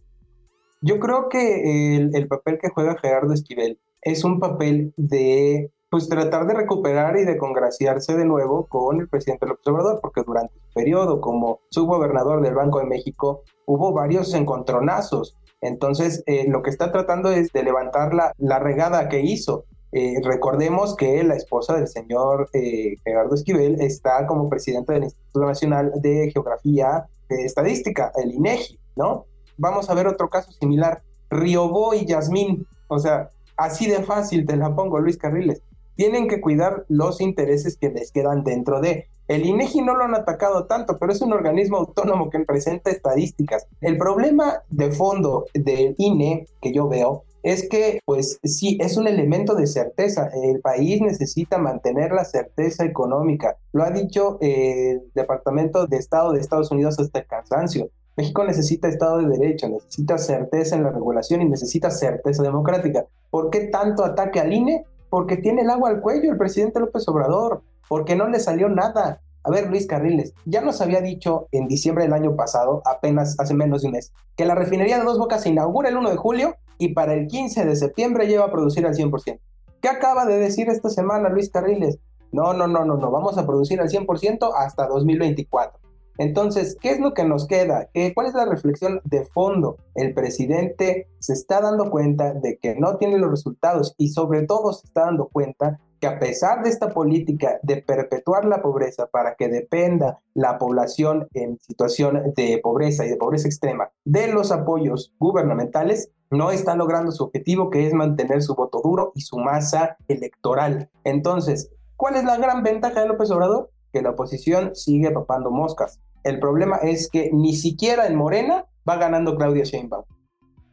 Yo 0.81 0.99
creo 0.99 1.29
que 1.29 1.97
el, 1.97 2.11
el 2.15 2.27
papel 2.27 2.59
que 2.61 2.71
juega 2.71 2.99
Gerardo 3.01 3.33
Esquivel 3.33 3.79
es 4.03 4.25
un 4.25 4.41
papel 4.41 4.93
de 4.97 5.71
pues 5.91 6.09
tratar 6.09 6.47
de 6.47 6.55
recuperar 6.55 7.17
y 7.19 7.25
de 7.25 7.39
congraciarse 7.39 8.17
de 8.17 8.25
nuevo 8.25 8.67
con 8.67 9.01
el 9.01 9.09
presidente 9.09 9.47
López 9.47 9.67
Obrador, 9.69 10.01
porque 10.03 10.23
durante 10.27 10.55
su 10.55 10.75
periodo 10.75 11.21
como 11.21 11.61
subgobernador 11.71 12.43
del 12.43 12.55
Banco 12.55 12.79
de 12.79 12.87
México 12.87 13.43
hubo 13.67 13.93
varios 13.93 14.35
encontronazos. 14.35 15.37
Entonces, 15.61 16.23
eh, 16.27 16.47
lo 16.49 16.63
que 16.63 16.71
está 16.71 16.93
tratando 16.93 17.31
es 17.31 17.51
de 17.53 17.63
levantar 17.63 18.15
la, 18.15 18.33
la 18.39 18.59
regada 18.59 19.09
que 19.09 19.21
hizo. 19.21 19.65
Eh, 19.93 20.21
recordemos 20.23 20.95
que 20.95 21.25
la 21.25 21.35
esposa 21.35 21.75
del 21.75 21.89
señor 21.89 22.51
eh, 22.53 22.97
Gerardo 23.05 23.35
Esquivel 23.35 23.81
está 23.81 24.27
como 24.27 24.51
presidente 24.51 24.93
del 24.93 25.05
Instituto 25.05 25.41
Nacional 25.41 25.93
de 25.97 26.31
Geografía 26.31 27.07
de 27.31 27.45
Estadística, 27.45 28.13
el 28.23 28.33
INEGI, 28.33 28.79
¿no? 28.97 29.25
Vamos 29.57 29.89
a 29.89 29.95
ver 29.95 30.07
otro 30.07 30.29
caso 30.29 30.53
similar. 30.53 31.03
Riobó 31.31 31.95
y 31.95 32.05
Yasmín, 32.05 32.67
o 32.89 32.99
sea, 32.99 33.31
así 33.57 33.89
de 33.89 34.03
fácil 34.03 34.47
te 34.47 34.57
la 34.57 34.75
pongo, 34.75 34.99
Luis 34.99 35.17
Carriles 35.17 35.63
tienen 35.99 36.29
que 36.29 36.41
cuidar 36.41 36.85
los 36.89 37.21
intereses 37.21 37.77
que 37.77 37.91
les 37.91 38.13
quedan 38.13 38.45
dentro 38.45 38.81
de. 38.81 39.09
El 39.27 39.45
INEGI 39.45 39.83
no 39.83 39.97
lo 39.97 40.05
han 40.05 40.15
atacado 40.15 40.67
tanto, 40.67 40.97
pero 40.97 41.11
es 41.11 41.21
un 41.21 41.33
organismo 41.33 41.77
autónomo 41.79 42.31
que 42.31 42.39
presenta 42.39 42.93
estadísticas. 42.93 43.67
El 43.81 43.99
problema 43.99 44.63
de 44.71 44.93
fondo 44.93 45.47
del 45.53 45.97
INE 45.99 46.47
que 46.63 46.73
yo 46.73 46.89
veo 46.89 47.25
es 47.43 47.69
que, 47.69 47.99
pues 48.05 48.39
sí, 48.45 48.79
es 48.81 48.97
un 48.97 49.09
elemento 49.09 49.57
de 49.57 49.67
certeza. 49.67 50.31
El 50.33 50.61
país 50.61 51.01
necesita 51.01 51.59
mantener 51.59 52.13
la 52.13 52.25
certeza 52.25 52.85
económica. 52.85 53.57
Lo 53.73 53.83
ha 53.83 53.91
dicho 53.91 54.39
el 54.41 55.03
Departamento 55.17 55.89
de 55.89 55.97
Estado 55.97 56.31
de 56.31 56.41
Estados 56.41 56.71
Unidos 56.71 56.97
hasta 57.01 57.19
el 57.19 57.27
cansancio. 57.27 57.91
México 58.17 58.45
necesita 58.45 58.87
Estado 58.87 59.19
de 59.19 59.37
Derecho, 59.37 59.69
necesita 59.69 60.17
certeza 60.17 60.77
en 60.77 60.85
la 60.85 60.93
regulación 60.93 61.43
y 61.43 61.49
necesita 61.49 61.91
certeza 61.91 62.45
democrática. 62.45 63.05
¿Por 63.31 63.51
qué 63.51 63.67
tanto 63.67 64.05
ataque 64.05 64.39
al 64.39 64.53
INE? 64.53 64.85
Porque 65.11 65.37
tiene 65.37 65.63
el 65.63 65.71
agua 65.71 65.91
al 65.91 66.01
cuello 66.01 66.31
el 66.31 66.39
presidente 66.39 66.81
López 66.81 67.07
Obrador, 67.09 67.63
porque 67.89 68.17
no 68.17 68.29
le 68.29 68.41
salió 68.41 68.69
nada. 68.69 69.21
A 69.45 69.51
ver, 69.51 69.71
Luis 69.71 69.87
Carriles, 69.87 70.35
ya 70.45 70.61
nos 70.61 70.81
había 70.81 71.01
dicho 71.01 71.49
en 71.53 71.69
diciembre 71.69 72.05
del 72.05 72.13
año 72.13 72.37
pasado, 72.37 72.83
apenas 72.85 73.37
hace 73.39 73.55
menos 73.55 73.83
de 73.83 73.89
un 73.89 73.93
mes, 73.95 74.13
que 74.37 74.45
la 74.45 74.55
refinería 74.55 74.99
de 74.99 75.05
Dos 75.05 75.19
Bocas 75.19 75.43
se 75.43 75.49
inaugura 75.49 75.89
el 75.89 75.97
1 75.97 76.11
de 76.11 76.17
julio 76.17 76.57
y 76.77 76.93
para 76.93 77.15
el 77.15 77.27
15 77.27 77.65
de 77.65 77.77
septiembre 77.77 78.27
lleva 78.27 78.47
a 78.47 78.51
producir 78.51 78.87
al 78.87 78.95
100%. 78.95 79.39
¿Qué 79.81 79.89
acaba 79.89 80.27
de 80.27 80.39
decir 80.39 80.69
esta 80.69 80.91
semana 80.91 81.29
Luis 81.29 81.51
Carriles? 81.51 81.99
No, 82.33 82.53
no, 82.53 82.67
no, 82.67 82.85
no, 82.85 82.97
no, 82.97 83.11
vamos 83.11 83.39
a 83.39 83.47
producir 83.47 83.81
al 83.81 83.89
100% 83.89 84.51
hasta 84.57 84.87
2024. 84.87 85.81
Entonces, 86.19 86.77
¿qué 86.81 86.91
es 86.91 87.01
lo 87.01 87.15
que 87.15 87.25
nos 87.25 87.47
queda? 87.47 87.89
¿Cuál 88.15 88.27
es 88.27 88.35
la 88.35 88.45
reflexión 88.45 89.01
de 89.05 89.25
fondo? 89.25 89.79
El 89.95 90.15
presidente 90.15 91.09
se 91.21 91.33
está 91.33 91.61
dando 91.61 91.91
cuenta 91.91 92.35
de 92.35 92.59
que 92.59 92.75
no 92.75 92.97
tiene 92.97 93.19
los 93.19 93.31
resultados 93.31 93.95
y 93.97 94.09
sobre 94.09 94.45
todo 94.45 94.73
se 94.73 94.87
está 94.87 95.07
dando 95.07 95.29
cuenta 95.29 95.81
que 96.01 96.07
a 96.07 96.19
pesar 96.19 96.63
de 96.63 96.71
esta 96.71 96.91
política 96.91 97.59
de 97.63 97.83
perpetuar 97.83 98.45
la 98.45 98.63
pobreza 98.63 99.07
para 99.07 99.35
que 99.35 99.49
dependa 99.49 100.21
la 100.35 100.59
población 100.59 101.29
en 101.35 101.59
situación 101.61 102.33
de 102.37 102.61
pobreza 102.63 103.05
y 103.05 103.11
de 103.11 103.17
pobreza 103.17 103.49
extrema 103.49 103.91
de 104.05 104.29
los 104.29 104.53
apoyos 104.53 105.13
gubernamentales, 105.19 106.11
no 106.31 106.51
está 106.51 106.77
logrando 106.77 107.11
su 107.11 107.25
objetivo, 107.25 107.71
que 107.71 107.87
es 107.87 107.95
mantener 107.95 108.43
su 108.43 108.55
voto 108.55 108.81
duro 108.83 109.13
y 109.15 109.23
su 109.23 109.39
masa 109.39 109.97
electoral. 110.09 110.91
Entonces, 111.05 111.71
¿cuál 111.97 112.17
es 112.17 112.25
la 112.25 112.37
gran 112.37 112.63
ventaja 112.63 113.01
de 113.01 113.09
López 113.09 113.31
Obrador? 113.31 113.71
Que 113.93 114.03
la 114.03 114.11
oposición 114.11 114.77
sigue 114.77 115.11
papando 115.11 115.51
moscas. 115.51 116.01
El 116.25 116.39
problema 116.41 116.77
es 116.77 117.09
que 117.11 117.31
ni 117.33 117.55
siquiera 117.55 118.07
en 118.07 118.17
Morena 118.17 118.65
va 118.89 118.97
ganando 118.97 119.37
Claudia 119.37 119.65
Sheinbaum. 119.65 120.05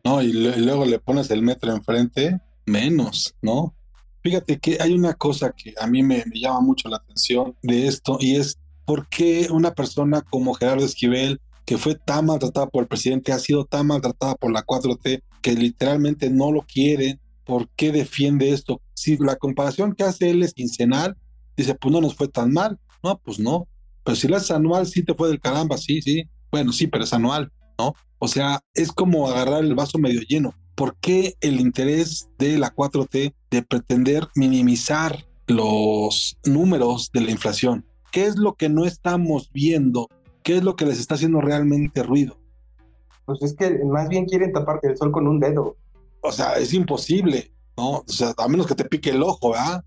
No, 0.03 0.21
y, 0.21 0.31
luego 0.33 0.85
le 0.85 0.99
pones 0.99 1.31
el 1.31 1.41
metro 1.41 1.71
enfrente, 1.71 2.39
menos, 2.65 3.35
¿no? 3.41 3.73
Fíjate 4.21 4.59
que 4.59 4.77
hay 4.79 4.93
una 4.93 5.13
cosa 5.13 5.51
que 5.51 5.73
a 5.79 5.87
mí 5.87 6.03
me, 6.03 6.23
llama 6.33 6.61
mucho 6.61 6.89
la 6.89 6.97
atención 6.97 7.55
de 7.61 7.87
esto 7.87 8.17
y 8.19 8.35
es 8.35 8.57
por 8.85 9.07
qué 9.07 9.47
una 9.51 9.73
persona 9.73 10.21
como 10.21 10.53
Gerardo 10.53 10.85
Esquivel, 10.85 11.41
que 11.65 11.77
fue 11.77 11.95
tan 11.95 12.27
maltratada 12.27 12.67
por 12.67 12.83
el 12.83 12.87
presidente, 12.87 13.31
ha 13.31 13.39
sido 13.39 13.65
tan 13.65 13.87
maltratada 13.87 14.35
por 14.35 14.51
la 14.51 14.63
4T, 14.63 15.23
que 15.41 15.53
literalmente 15.53 16.29
no 16.29 16.51
lo 16.51 16.61
quieren, 16.61 17.19
¿por 17.43 17.69
qué 17.69 17.91
defiende 17.91 18.51
esto? 18.51 18.81
Si 18.93 19.17
la 19.17 19.35
comparación 19.35 19.93
que 19.93 20.03
hace 20.03 20.29
él 20.29 20.43
es 20.43 20.53
quincenal, 20.53 21.15
dice, 21.57 21.75
pues 21.75 21.91
no 21.91 22.01
nos 22.01 22.15
fue 22.15 22.27
tan 22.27 22.51
mal. 22.51 22.79
No, 23.03 23.17
pues 23.17 23.39
no. 23.39 23.67
Pero 24.05 24.15
si 24.15 24.27
lo 24.27 24.37
haces 24.37 24.51
anual, 24.51 24.85
sí 24.85 25.03
te 25.03 25.15
fue 25.15 25.27
del 25.27 25.41
caramba, 25.41 25.77
sí, 25.77 26.01
sí. 26.01 26.23
Bueno, 26.51 26.71
sí, 26.71 26.87
pero 26.87 27.03
es 27.03 27.11
anual, 27.11 27.51
¿no? 27.77 27.93
O 28.19 28.27
sea, 28.27 28.61
es 28.75 28.91
como 28.91 29.27
agarrar 29.27 29.63
el 29.63 29.75
vaso 29.75 29.97
medio 29.97 30.21
lleno. 30.21 30.53
¿Por 30.75 30.95
qué 30.97 31.35
el 31.41 31.59
interés 31.59 32.29
de 32.37 32.57
la 32.57 32.73
4T 32.73 33.33
de 33.49 33.61
pretender 33.63 34.27
minimizar 34.35 35.25
los 35.47 36.37
números 36.45 37.11
de 37.13 37.21
la 37.21 37.31
inflación? 37.31 37.85
¿Qué 38.11 38.25
es 38.25 38.37
lo 38.37 38.53
que 38.53 38.69
no 38.69 38.85
estamos 38.85 39.49
viendo? 39.51 40.07
¿Qué 40.43 40.57
es 40.57 40.63
lo 40.63 40.75
que 40.75 40.85
les 40.85 40.99
está 40.99 41.15
haciendo 41.15 41.41
realmente 41.41 42.03
ruido? 42.03 42.37
Pues 43.25 43.41
es 43.41 43.55
que 43.55 43.83
más 43.85 44.07
bien 44.07 44.25
quieren 44.25 44.53
taparte 44.53 44.87
el 44.87 44.97
sol 44.97 45.11
con 45.11 45.27
un 45.27 45.39
dedo. 45.39 45.77
O 46.21 46.31
sea, 46.31 46.53
es 46.53 46.73
imposible, 46.73 47.51
¿no? 47.75 48.03
O 48.07 48.11
sea, 48.11 48.33
a 48.37 48.47
menos 48.47 48.67
que 48.67 48.75
te 48.75 48.85
pique 48.85 49.09
el 49.09 49.23
ojo, 49.23 49.51
¿verdad? 49.51 49.83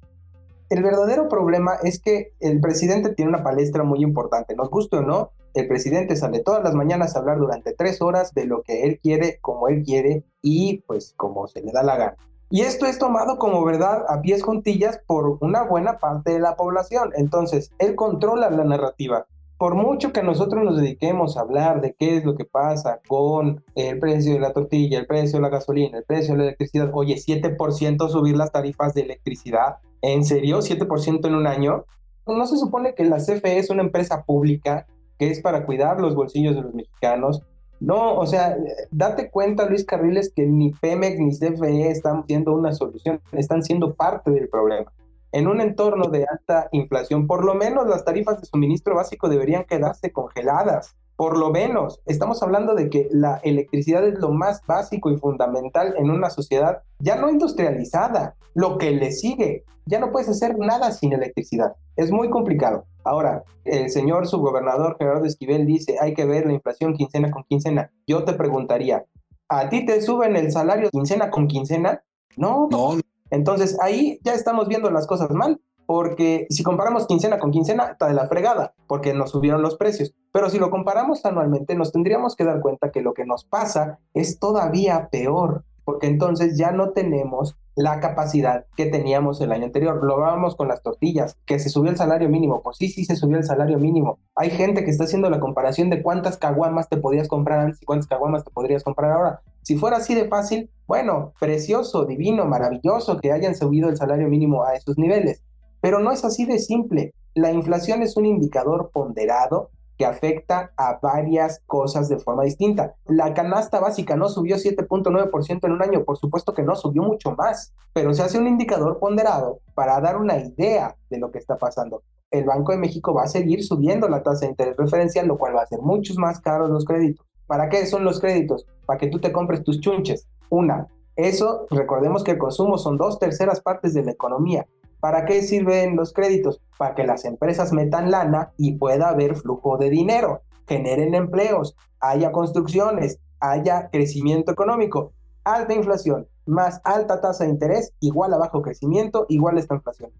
El 0.70 0.82
verdadero 0.82 1.28
problema 1.28 1.76
es 1.82 1.98
que 1.98 2.32
el 2.40 2.60
presidente 2.60 3.14
tiene 3.14 3.30
una 3.30 3.42
palestra 3.42 3.84
muy 3.84 4.02
importante. 4.02 4.54
Nos 4.54 4.68
guste 4.68 4.98
o 4.98 5.02
no, 5.02 5.30
el 5.54 5.66
presidente 5.66 6.14
sale 6.14 6.40
todas 6.40 6.62
las 6.62 6.74
mañanas 6.74 7.16
a 7.16 7.20
hablar 7.20 7.38
durante 7.38 7.72
tres 7.72 8.02
horas 8.02 8.34
de 8.34 8.44
lo 8.44 8.62
que 8.62 8.84
él 8.84 9.00
quiere, 9.02 9.38
como 9.40 9.68
él 9.68 9.82
quiere 9.82 10.24
y 10.42 10.84
pues 10.86 11.14
como 11.16 11.46
se 11.48 11.62
le 11.62 11.72
da 11.72 11.82
la 11.82 11.96
gana. 11.96 12.16
Y 12.50 12.62
esto 12.62 12.84
es 12.86 12.98
tomado 12.98 13.38
como 13.38 13.64
verdad 13.64 14.04
a 14.08 14.20
pies 14.20 14.42
juntillas 14.42 15.00
por 15.06 15.38
una 15.40 15.62
buena 15.62 15.98
parte 15.98 16.32
de 16.32 16.40
la 16.40 16.56
población. 16.56 17.12
Entonces, 17.14 17.72
él 17.78 17.94
controla 17.94 18.50
la 18.50 18.64
narrativa. 18.64 19.26
Por 19.58 19.74
mucho 19.74 20.12
que 20.12 20.22
nosotros 20.22 20.64
nos 20.64 20.76
dediquemos 20.76 21.36
a 21.36 21.40
hablar 21.40 21.80
de 21.80 21.94
qué 21.98 22.16
es 22.16 22.24
lo 22.24 22.36
que 22.36 22.44
pasa 22.44 23.00
con 23.08 23.64
el 23.74 23.98
precio 23.98 24.34
de 24.34 24.40
la 24.40 24.52
tortilla, 24.52 24.98
el 24.98 25.06
precio 25.06 25.38
de 25.38 25.42
la 25.42 25.48
gasolina, 25.48 25.98
el 25.98 26.04
precio 26.04 26.34
de 26.34 26.38
la 26.38 26.44
electricidad, 26.44 26.90
oye, 26.92 27.16
7% 27.16 28.08
subir 28.08 28.36
las 28.36 28.52
tarifas 28.52 28.94
de 28.94 29.02
electricidad, 29.02 29.78
¿En 30.02 30.24
serio? 30.24 30.58
¿7% 30.58 31.26
en 31.26 31.34
un 31.34 31.46
año? 31.46 31.84
¿No 32.26 32.46
se 32.46 32.56
supone 32.56 32.94
que 32.94 33.04
la 33.04 33.16
CFE 33.16 33.58
es 33.58 33.70
una 33.70 33.82
empresa 33.82 34.24
pública 34.24 34.86
que 35.18 35.30
es 35.30 35.40
para 35.40 35.64
cuidar 35.64 36.00
los 36.00 36.14
bolsillos 36.14 36.54
de 36.54 36.62
los 36.62 36.74
mexicanos? 36.74 37.42
No, 37.80 38.18
o 38.18 38.26
sea, 38.26 38.56
date 38.90 39.30
cuenta, 39.30 39.68
Luis 39.68 39.84
Carriles, 39.84 40.32
que 40.34 40.46
ni 40.46 40.72
Pemex 40.72 41.18
ni 41.18 41.30
CFE 41.30 41.90
están 41.90 42.26
siendo 42.26 42.52
una 42.52 42.72
solución, 42.72 43.20
están 43.32 43.62
siendo 43.62 43.94
parte 43.94 44.30
del 44.30 44.48
problema. 44.48 44.92
En 45.30 45.46
un 45.46 45.60
entorno 45.60 46.08
de 46.10 46.26
alta 46.28 46.68
inflación, 46.72 47.26
por 47.26 47.44
lo 47.44 47.54
menos 47.54 47.86
las 47.86 48.04
tarifas 48.04 48.40
de 48.40 48.46
suministro 48.46 48.96
básico 48.96 49.28
deberían 49.28 49.64
quedarse 49.64 50.10
congeladas. 50.10 50.96
Por 51.18 51.36
lo 51.36 51.50
menos, 51.50 52.00
estamos 52.06 52.44
hablando 52.44 52.76
de 52.76 52.90
que 52.90 53.08
la 53.10 53.40
electricidad 53.42 54.06
es 54.06 54.20
lo 54.20 54.30
más 54.30 54.64
básico 54.68 55.10
y 55.10 55.16
fundamental 55.16 55.94
en 55.96 56.10
una 56.10 56.30
sociedad 56.30 56.84
ya 57.00 57.16
no 57.16 57.28
industrializada. 57.28 58.36
Lo 58.54 58.78
que 58.78 58.92
le 58.92 59.10
sigue, 59.10 59.64
ya 59.84 59.98
no 59.98 60.12
puedes 60.12 60.28
hacer 60.28 60.56
nada 60.56 60.92
sin 60.92 61.12
electricidad. 61.12 61.74
Es 61.96 62.12
muy 62.12 62.30
complicado. 62.30 62.84
Ahora, 63.02 63.42
el 63.64 63.90
señor 63.90 64.28
subgobernador 64.28 64.96
Gerardo 64.96 65.24
Esquivel 65.24 65.66
dice, 65.66 65.96
hay 66.00 66.14
que 66.14 66.24
ver 66.24 66.46
la 66.46 66.52
inflación 66.52 66.94
quincena 66.94 67.32
con 67.32 67.42
quincena. 67.48 67.90
Yo 68.06 68.22
te 68.22 68.34
preguntaría, 68.34 69.04
¿a 69.48 69.68
ti 69.68 69.84
te 69.84 70.00
suben 70.00 70.36
el 70.36 70.52
salario 70.52 70.88
quincena 70.88 71.30
con 71.30 71.48
quincena? 71.48 72.00
No. 72.36 72.68
No. 72.70 72.96
Entonces 73.30 73.76
ahí 73.82 74.20
ya 74.22 74.34
estamos 74.34 74.68
viendo 74.68 74.88
las 74.92 75.08
cosas 75.08 75.32
mal 75.32 75.60
porque 75.88 76.46
si 76.50 76.62
comparamos 76.62 77.06
quincena 77.06 77.38
con 77.38 77.50
quincena, 77.50 77.86
está 77.92 78.08
de 78.08 78.12
la 78.12 78.28
fregada, 78.28 78.74
porque 78.86 79.14
nos 79.14 79.30
subieron 79.30 79.62
los 79.62 79.76
precios. 79.78 80.12
Pero 80.32 80.50
si 80.50 80.58
lo 80.58 80.68
comparamos 80.68 81.24
anualmente, 81.24 81.74
nos 81.76 81.92
tendríamos 81.92 82.36
que 82.36 82.44
dar 82.44 82.60
cuenta 82.60 82.90
que 82.90 83.00
lo 83.00 83.14
que 83.14 83.24
nos 83.24 83.46
pasa 83.46 83.98
es 84.12 84.38
todavía 84.38 85.08
peor, 85.10 85.64
porque 85.84 86.06
entonces 86.06 86.58
ya 86.58 86.72
no 86.72 86.90
tenemos 86.90 87.56
la 87.74 88.00
capacidad 88.00 88.66
que 88.76 88.84
teníamos 88.84 89.40
el 89.40 89.50
año 89.50 89.64
anterior. 89.64 90.04
Lo 90.04 90.18
vamos 90.18 90.56
con 90.56 90.68
las 90.68 90.82
tortillas, 90.82 91.38
que 91.46 91.58
se 91.58 91.70
subió 91.70 91.90
el 91.90 91.96
salario 91.96 92.28
mínimo. 92.28 92.60
Pues 92.60 92.76
sí, 92.76 92.88
sí 92.90 93.06
se 93.06 93.16
subió 93.16 93.38
el 93.38 93.44
salario 93.44 93.78
mínimo. 93.78 94.18
Hay 94.34 94.50
gente 94.50 94.84
que 94.84 94.90
está 94.90 95.04
haciendo 95.04 95.30
la 95.30 95.40
comparación 95.40 95.88
de 95.88 96.02
cuántas 96.02 96.36
caguamas 96.36 96.90
te 96.90 96.98
podías 96.98 97.28
comprar 97.28 97.60
antes 97.60 97.80
y 97.80 97.86
cuántas 97.86 98.08
caguamas 98.08 98.44
te 98.44 98.50
podrías 98.50 98.84
comprar 98.84 99.12
ahora. 99.12 99.40
Si 99.62 99.76
fuera 99.76 99.96
así 99.96 100.14
de 100.14 100.28
fácil, 100.28 100.70
bueno, 100.86 101.32
precioso, 101.40 102.04
divino, 102.04 102.44
maravilloso 102.44 103.16
que 103.20 103.32
hayan 103.32 103.54
subido 103.54 103.88
el 103.88 103.96
salario 103.96 104.28
mínimo 104.28 104.64
a 104.64 104.74
esos 104.74 104.98
niveles. 104.98 105.42
Pero 105.80 106.00
no 106.00 106.12
es 106.12 106.24
así 106.24 106.44
de 106.44 106.58
simple. 106.58 107.14
La 107.34 107.52
inflación 107.52 108.02
es 108.02 108.16
un 108.16 108.26
indicador 108.26 108.90
ponderado 108.92 109.70
que 109.98 110.06
afecta 110.06 110.72
a 110.76 110.98
varias 111.02 111.60
cosas 111.66 112.08
de 112.08 112.18
forma 112.18 112.44
distinta. 112.44 112.94
La 113.06 113.34
canasta 113.34 113.80
básica 113.80 114.16
no 114.16 114.28
subió 114.28 114.56
7.9% 114.56 115.64
en 115.64 115.72
un 115.72 115.82
año, 115.82 116.04
por 116.04 116.16
supuesto 116.16 116.54
que 116.54 116.62
no, 116.62 116.76
subió 116.76 117.02
mucho 117.02 117.32
más, 117.32 117.74
pero 117.92 118.14
se 118.14 118.22
hace 118.22 118.38
un 118.38 118.46
indicador 118.46 118.98
ponderado 119.00 119.58
para 119.74 120.00
dar 120.00 120.16
una 120.16 120.38
idea 120.38 120.96
de 121.10 121.18
lo 121.18 121.32
que 121.32 121.38
está 121.38 121.58
pasando. 121.58 122.02
El 122.30 122.44
Banco 122.44 122.72
de 122.72 122.78
México 122.78 123.12
va 123.12 123.24
a 123.24 123.28
seguir 123.28 123.64
subiendo 123.64 124.08
la 124.08 124.22
tasa 124.22 124.44
de 124.44 124.50
interés 124.50 124.76
referencial, 124.76 125.26
lo 125.26 125.36
cual 125.36 125.56
va 125.56 125.60
a 125.60 125.64
hacer 125.64 125.80
muchos 125.80 126.16
más 126.16 126.40
caros 126.40 126.70
los 126.70 126.84
créditos. 126.84 127.26
¿Para 127.46 127.68
qué 127.68 127.84
son 127.86 128.04
los 128.04 128.20
créditos? 128.20 128.66
Para 128.86 128.98
que 128.98 129.08
tú 129.08 129.18
te 129.18 129.32
compres 129.32 129.64
tus 129.64 129.80
chunches. 129.80 130.28
Una, 130.50 130.86
eso, 131.16 131.66
recordemos 131.70 132.22
que 132.22 132.30
el 132.30 132.38
consumo 132.38 132.78
son 132.78 132.96
dos 132.96 133.18
terceras 133.18 133.60
partes 133.60 133.92
de 133.92 134.04
la 134.04 134.12
economía. 134.12 134.68
¿Para 135.00 135.24
qué 135.24 135.42
sirven 135.42 135.96
los 135.96 136.12
créditos? 136.12 136.60
Para 136.76 136.94
que 136.94 137.04
las 137.04 137.24
empresas 137.24 137.72
metan 137.72 138.10
lana 138.10 138.52
y 138.56 138.72
pueda 138.72 139.08
haber 139.08 139.36
flujo 139.36 139.78
de 139.78 139.90
dinero, 139.90 140.42
generen 140.66 141.14
empleos, 141.14 141.76
haya 142.00 142.32
construcciones, 142.32 143.18
haya 143.40 143.88
crecimiento 143.90 144.52
económico. 144.52 145.12
Alta 145.44 145.74
inflación 145.74 146.26
más 146.48 146.80
alta 146.82 147.20
tasa 147.20 147.44
de 147.44 147.50
interés 147.50 147.92
igual 148.00 148.32
a 148.32 148.38
bajo 148.38 148.62
crecimiento 148.62 149.26
igual 149.28 149.56
a 149.56 149.60
esta 149.60 149.74
inflación. 149.74 150.10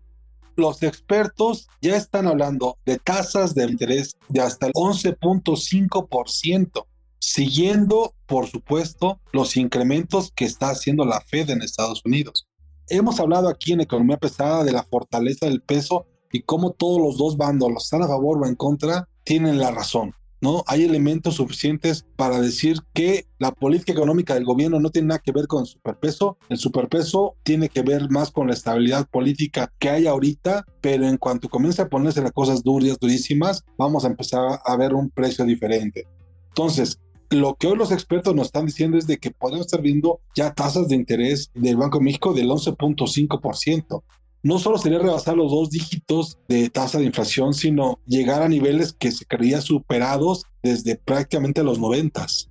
Los 0.56 0.82
expertos 0.82 1.68
ya 1.80 1.97
están 1.97 2.26
hablando 2.26 2.76
de 2.85 2.99
tasas 2.99 3.54
de 3.54 3.64
interés 3.64 4.18
de 4.28 4.40
hasta 4.40 4.66
el 4.66 4.73
11.5%, 4.75 6.85
siguiendo, 7.20 8.12
por 8.26 8.49
supuesto, 8.49 9.20
los 9.32 9.56
incrementos 9.56 10.32
que 10.35 10.44
está 10.44 10.70
haciendo 10.70 11.04
la 11.04 11.20
Fed 11.20 11.50
en 11.50 11.62
Estados 11.62 12.02
Unidos. 12.04 12.49
Hemos 12.90 13.21
hablado 13.21 13.49
aquí 13.49 13.73
en 13.73 13.83
Economía 13.83 14.16
Pesada 14.16 14.64
de 14.64 14.73
la 14.73 14.83
fortaleza 14.83 15.47
del 15.47 15.61
peso 15.61 16.07
y 16.33 16.40
cómo 16.42 16.71
todos 16.71 17.00
los 17.00 17.18
dos 17.18 17.37
bandos, 17.37 17.71
los 17.71 17.85
están 17.85 18.02
a 18.02 18.09
favor 18.09 18.38
o 18.42 18.47
en 18.47 18.54
contra, 18.54 19.09
tienen 19.25 19.59
la 19.59 19.71
razón. 19.71 20.14
¿no? 20.40 20.62
Hay 20.66 20.85
elementos 20.85 21.35
suficientes 21.35 22.07
para 22.16 22.40
decir 22.40 22.78
que 22.95 23.26
la 23.38 23.52
política 23.52 23.92
económica 23.92 24.35
del 24.35 24.45
gobierno 24.45 24.80
no 24.80 24.90
tiene 24.90 25.09
nada 25.09 25.21
que 25.23 25.33
ver 25.33 25.47
con 25.47 25.61
el 25.61 25.66
superpeso. 25.66 26.38
El 26.49 26.57
superpeso 26.57 27.35
tiene 27.42 27.68
que 27.68 27.83
ver 27.83 28.09
más 28.11 28.30
con 28.30 28.47
la 28.47 28.54
estabilidad 28.54 29.07
política 29.09 29.71
que 29.78 29.90
hay 29.90 30.07
ahorita, 30.07 30.64
pero 30.80 31.07
en 31.07 31.18
cuanto 31.18 31.49
comience 31.49 31.83
a 31.83 31.88
ponerse 31.88 32.23
las 32.23 32.33
cosas 32.33 32.62
duras, 32.62 32.99
durísimas, 32.99 33.64
vamos 33.76 34.04
a 34.04 34.09
empezar 34.09 34.61
a 34.64 34.76
ver 34.76 34.95
un 34.95 35.11
precio 35.11 35.45
diferente. 35.45 36.07
Entonces, 36.49 36.99
lo 37.30 37.54
que 37.56 37.66
hoy 37.66 37.76
los 37.76 37.92
expertos 37.92 38.35
nos 38.35 38.47
están 38.47 38.66
diciendo 38.66 38.97
es 38.97 39.06
de 39.06 39.18
que 39.18 39.30
podemos 39.30 39.66
estar 39.66 39.82
viendo 39.82 40.20
ya 40.35 40.54
tasas 40.54 40.88
de 40.88 40.97
interés 40.97 41.50
del 41.54 41.76
Banco 41.76 41.99
de 41.99 42.04
México 42.04 42.32
del 42.32 42.49
11.5%. 42.49 44.02
No 44.42 44.58
solo 44.58 44.78
sería 44.78 45.00
rebasar 45.00 45.37
los 45.37 45.50
dos 45.50 45.70
dígitos 45.70 46.38
de 46.49 46.70
tasa 46.70 46.99
de 46.99 47.04
inflación, 47.04 47.54
sino 47.54 47.99
llegar 48.06 48.42
a 48.42 48.49
niveles 48.49 48.92
que 48.92 49.11
se 49.11 49.26
creían 49.26 49.62
superados 49.62 50.47
desde 50.62 50.97
prácticamente 50.97 51.62
los 51.64 51.78
noventas. 51.78 52.49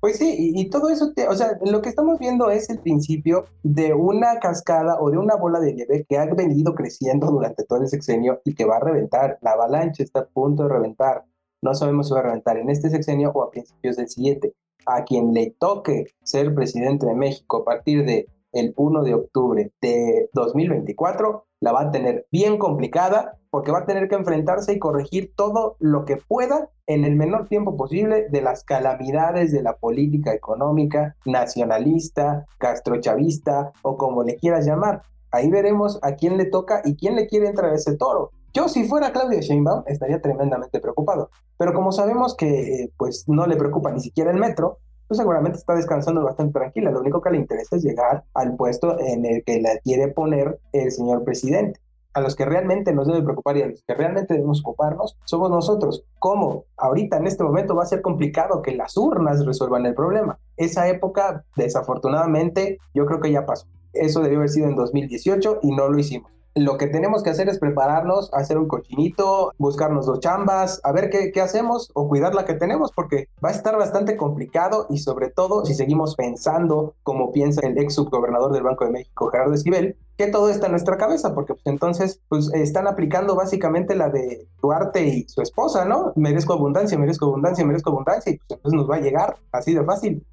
Pues 0.00 0.18
sí, 0.18 0.52
y, 0.54 0.70
todo 0.70 0.90
eso, 0.90 1.12
o 1.28 1.34
sea, 1.34 1.58
lo 1.64 1.82
que 1.82 1.88
estamos 1.88 2.20
viendo 2.20 2.50
es 2.50 2.70
el 2.70 2.78
principio 2.78 3.46
de 3.64 3.94
una 3.94 4.38
cascada 4.38 4.96
o 5.00 5.10
de 5.10 5.18
una 5.18 5.34
bola 5.34 5.58
de 5.58 5.74
nieve 5.74 6.06
que 6.08 6.18
ha 6.18 6.26
venido 6.26 6.74
creciendo 6.76 7.26
durante 7.26 7.64
todo 7.64 7.82
el 7.82 7.88
sexenio 7.88 8.40
y 8.44 8.54
que 8.54 8.64
va 8.64 8.76
a 8.76 8.80
reventar. 8.80 9.38
La 9.42 9.52
avalancha 9.52 10.04
está 10.04 10.20
a 10.20 10.26
punto 10.26 10.64
de 10.64 10.68
reventar. 10.68 11.24
No 11.60 11.74
sabemos 11.74 12.08
si 12.08 12.14
va 12.14 12.20
a 12.20 12.24
reventar 12.24 12.56
en 12.56 12.70
este 12.70 12.88
sexenio 12.88 13.32
o 13.34 13.42
a 13.42 13.50
principios 13.50 13.96
del 13.96 14.08
siguiente. 14.08 14.54
A 14.86 15.04
quien 15.04 15.34
le 15.34 15.54
toque 15.58 16.06
ser 16.22 16.54
presidente 16.54 17.06
de 17.06 17.14
México 17.14 17.58
a 17.58 17.64
partir 17.64 18.04
de 18.04 18.28
el 18.52 18.72
1 18.76 19.02
de 19.02 19.14
octubre 19.14 19.72
de 19.80 20.30
2024, 20.32 21.44
la 21.60 21.72
va 21.72 21.82
a 21.82 21.90
tener 21.90 22.26
bien 22.30 22.58
complicada 22.58 23.38
porque 23.50 23.72
va 23.72 23.80
a 23.80 23.86
tener 23.86 24.08
que 24.08 24.14
enfrentarse 24.14 24.72
y 24.72 24.78
corregir 24.78 25.32
todo 25.34 25.76
lo 25.80 26.04
que 26.04 26.16
pueda 26.16 26.70
en 26.86 27.04
el 27.04 27.16
menor 27.16 27.48
tiempo 27.48 27.76
posible 27.76 28.28
de 28.30 28.40
las 28.40 28.64
calamidades 28.64 29.52
de 29.52 29.62
la 29.62 29.76
política 29.76 30.32
económica 30.32 31.16
nacionalista, 31.26 32.46
castrochavista 32.58 33.72
o 33.82 33.96
como 33.96 34.22
le 34.22 34.36
quieras 34.36 34.66
llamar. 34.66 35.02
Ahí 35.30 35.50
veremos 35.50 35.98
a 36.02 36.14
quién 36.14 36.36
le 36.38 36.46
toca 36.46 36.80
y 36.84 36.96
quién 36.96 37.16
le 37.16 37.26
quiere 37.26 37.48
entrar 37.48 37.72
a 37.72 37.74
ese 37.74 37.96
toro. 37.96 38.30
Yo 38.58 38.66
si 38.66 38.88
fuera 38.88 39.12
Claudia 39.12 39.38
Sheinbaum 39.38 39.84
estaría 39.86 40.20
tremendamente 40.20 40.80
preocupado, 40.80 41.30
pero 41.56 41.72
como 41.72 41.92
sabemos 41.92 42.34
que 42.34 42.90
pues 42.96 43.22
no 43.28 43.46
le 43.46 43.54
preocupa 43.54 43.92
ni 43.92 44.00
siquiera 44.00 44.32
el 44.32 44.36
metro, 44.36 44.78
pues 45.06 45.18
seguramente 45.18 45.58
está 45.58 45.76
descansando 45.76 46.24
bastante 46.24 46.58
tranquila. 46.58 46.90
Lo 46.90 46.98
único 46.98 47.22
que 47.22 47.30
le 47.30 47.36
interesa 47.36 47.76
es 47.76 47.84
llegar 47.84 48.24
al 48.34 48.56
puesto 48.56 48.98
en 48.98 49.24
el 49.26 49.44
que 49.44 49.60
la 49.60 49.78
quiere 49.84 50.08
poner 50.08 50.58
el 50.72 50.90
señor 50.90 51.22
presidente. 51.22 51.78
A 52.14 52.20
los 52.20 52.34
que 52.34 52.46
realmente 52.46 52.92
nos 52.92 53.06
debe 53.06 53.22
preocupar 53.22 53.56
y 53.58 53.62
a 53.62 53.68
los 53.68 53.84
que 53.84 53.94
realmente 53.94 54.34
debemos 54.34 54.58
ocuparnos 54.62 55.16
somos 55.24 55.50
nosotros. 55.50 56.04
¿Cómo? 56.18 56.64
Ahorita 56.76 57.18
en 57.18 57.28
este 57.28 57.44
momento 57.44 57.76
va 57.76 57.84
a 57.84 57.86
ser 57.86 58.02
complicado 58.02 58.60
que 58.60 58.74
las 58.74 58.96
urnas 58.96 59.46
resuelvan 59.46 59.86
el 59.86 59.94
problema. 59.94 60.40
Esa 60.56 60.88
época, 60.88 61.44
desafortunadamente, 61.54 62.78
yo 62.92 63.06
creo 63.06 63.20
que 63.20 63.30
ya 63.30 63.46
pasó. 63.46 63.68
Eso 63.92 64.20
debió 64.20 64.38
haber 64.38 64.50
sido 64.50 64.66
en 64.66 64.74
2018 64.74 65.60
y 65.62 65.70
no 65.70 65.88
lo 65.88 65.96
hicimos 65.96 66.37
lo 66.58 66.76
que 66.76 66.86
tenemos 66.86 67.22
que 67.22 67.30
hacer 67.30 67.48
es 67.48 67.58
prepararnos, 67.58 68.32
hacer 68.32 68.58
un 68.58 68.68
cochinito, 68.68 69.52
buscarnos 69.58 70.06
dos 70.06 70.20
chambas, 70.20 70.80
a 70.84 70.92
ver 70.92 71.10
qué, 71.10 71.40
hacemos 71.40 71.90
o 71.94 72.08
cuidar 72.08 72.34
la 72.34 72.44
que 72.44 72.54
tenemos, 72.54 72.92
porque 72.92 73.28
va 73.44 73.50
a 73.50 73.52
estar 73.52 73.76
bastante 73.76 74.16
complicado 74.16 74.86
y 74.90 74.98
sobre 74.98 75.30
todo 75.30 75.64
si 75.64 75.74
seguimos 75.74 76.16
pensando 76.16 76.94
como 77.02 77.32
piensa 77.32 77.66
el 77.66 77.78
ex 77.78 77.94
subgobernador 77.94 78.52
del 78.52 78.64
Banco 78.64 78.84
de 78.84 78.90
México, 78.90 79.30
Gerardo 79.30 79.54
Esquivel, 79.54 79.96
que 80.16 80.26
todo 80.26 80.48
está 80.48 80.66
en 80.66 80.72
nuestra 80.72 80.96
cabeza, 80.96 81.34
porque 81.34 81.54
pues, 81.54 81.66
entonces 81.66 82.20
pues, 82.28 82.52
están 82.54 82.88
aplicando 82.88 83.36
básicamente 83.36 83.94
la 83.94 84.08
de 84.08 84.48
Duarte 84.60 85.04
y 85.06 85.28
su 85.28 85.42
esposa, 85.42 85.84
¿no? 85.84 86.12
Merezco 86.16 86.54
abundancia, 86.54 86.98
merezco 86.98 87.26
abundancia, 87.26 87.64
merezco 87.64 87.90
abundancia, 87.90 88.32
y 88.32 88.38
pues 88.38 88.50
entonces 88.50 88.76
nos 88.76 88.90
va 88.90 88.96
a 88.96 89.00
llegar 89.00 89.36
así 89.52 89.74
de 89.74 89.84
fácil 89.84 90.26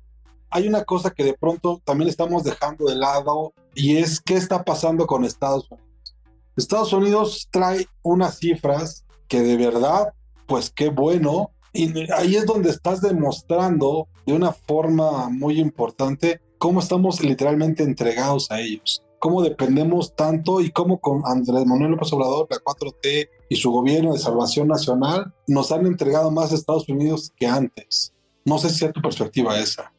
hay 0.56 0.70
una 0.70 0.86
cosa 0.86 1.10
que 1.12 1.26
de 1.26 1.34
pronto 1.34 1.82
también 1.84 2.10
estamos 2.10 2.46
dejando 2.46 2.86
de 2.86 2.96
lado 2.96 3.54
y 3.74 3.98
es 3.98 4.22
qué 4.22 4.36
está 4.36 4.64
pasando 4.64 5.06
con 5.06 5.26
Estados 5.26 5.70
Unidos. 5.70 5.85
Estados 6.56 6.94
Unidos 6.94 7.50
trae 7.52 7.88
unas 8.02 8.38
cifras 8.38 9.06
que 9.28 9.42
de 9.42 9.58
verdad, 9.58 10.14
pues 10.48 10.70
qué 10.70 10.90
bueno. 10.90 11.52
Y 11.74 12.10
ahí 12.14 12.36
es 12.38 12.46
donde 12.46 12.70
estás 12.70 13.02
demostrando 13.02 14.08
de 14.26 14.34
una 14.34 14.54
forma 14.54 15.30
muy 15.30 15.60
importante 15.60 16.40
cómo 16.58 16.80
estamos 16.80 17.22
literalmente 17.22 17.84
entregados 17.84 18.50
a 18.50 18.62
ellos, 18.62 19.04
cómo 19.20 19.42
dependemos 19.42 20.16
tanto 20.16 20.62
y 20.62 20.72
cómo 20.72 21.00
con 21.00 21.22
Andrés 21.26 21.66
Manuel 21.66 21.92
López 21.92 22.14
Obrador, 22.14 22.48
la 22.50 22.58
4T 22.58 23.30
y 23.50 23.56
su 23.58 23.72
gobierno 23.72 24.14
de 24.14 24.20
salvación 24.20 24.70
nacional 24.70 25.34
nos 25.48 25.72
han 25.74 25.86
entregado 25.86 26.32
más 26.32 26.52
a 26.52 26.56
Estados 26.56 26.88
Unidos 26.88 27.32
que 27.36 27.48
antes. 27.48 28.14
No 28.46 28.58
sé 28.58 28.70
si 28.70 28.86
es 28.86 28.94
tu 28.94 29.02
perspectiva 29.02 29.60
esa. 29.60 29.92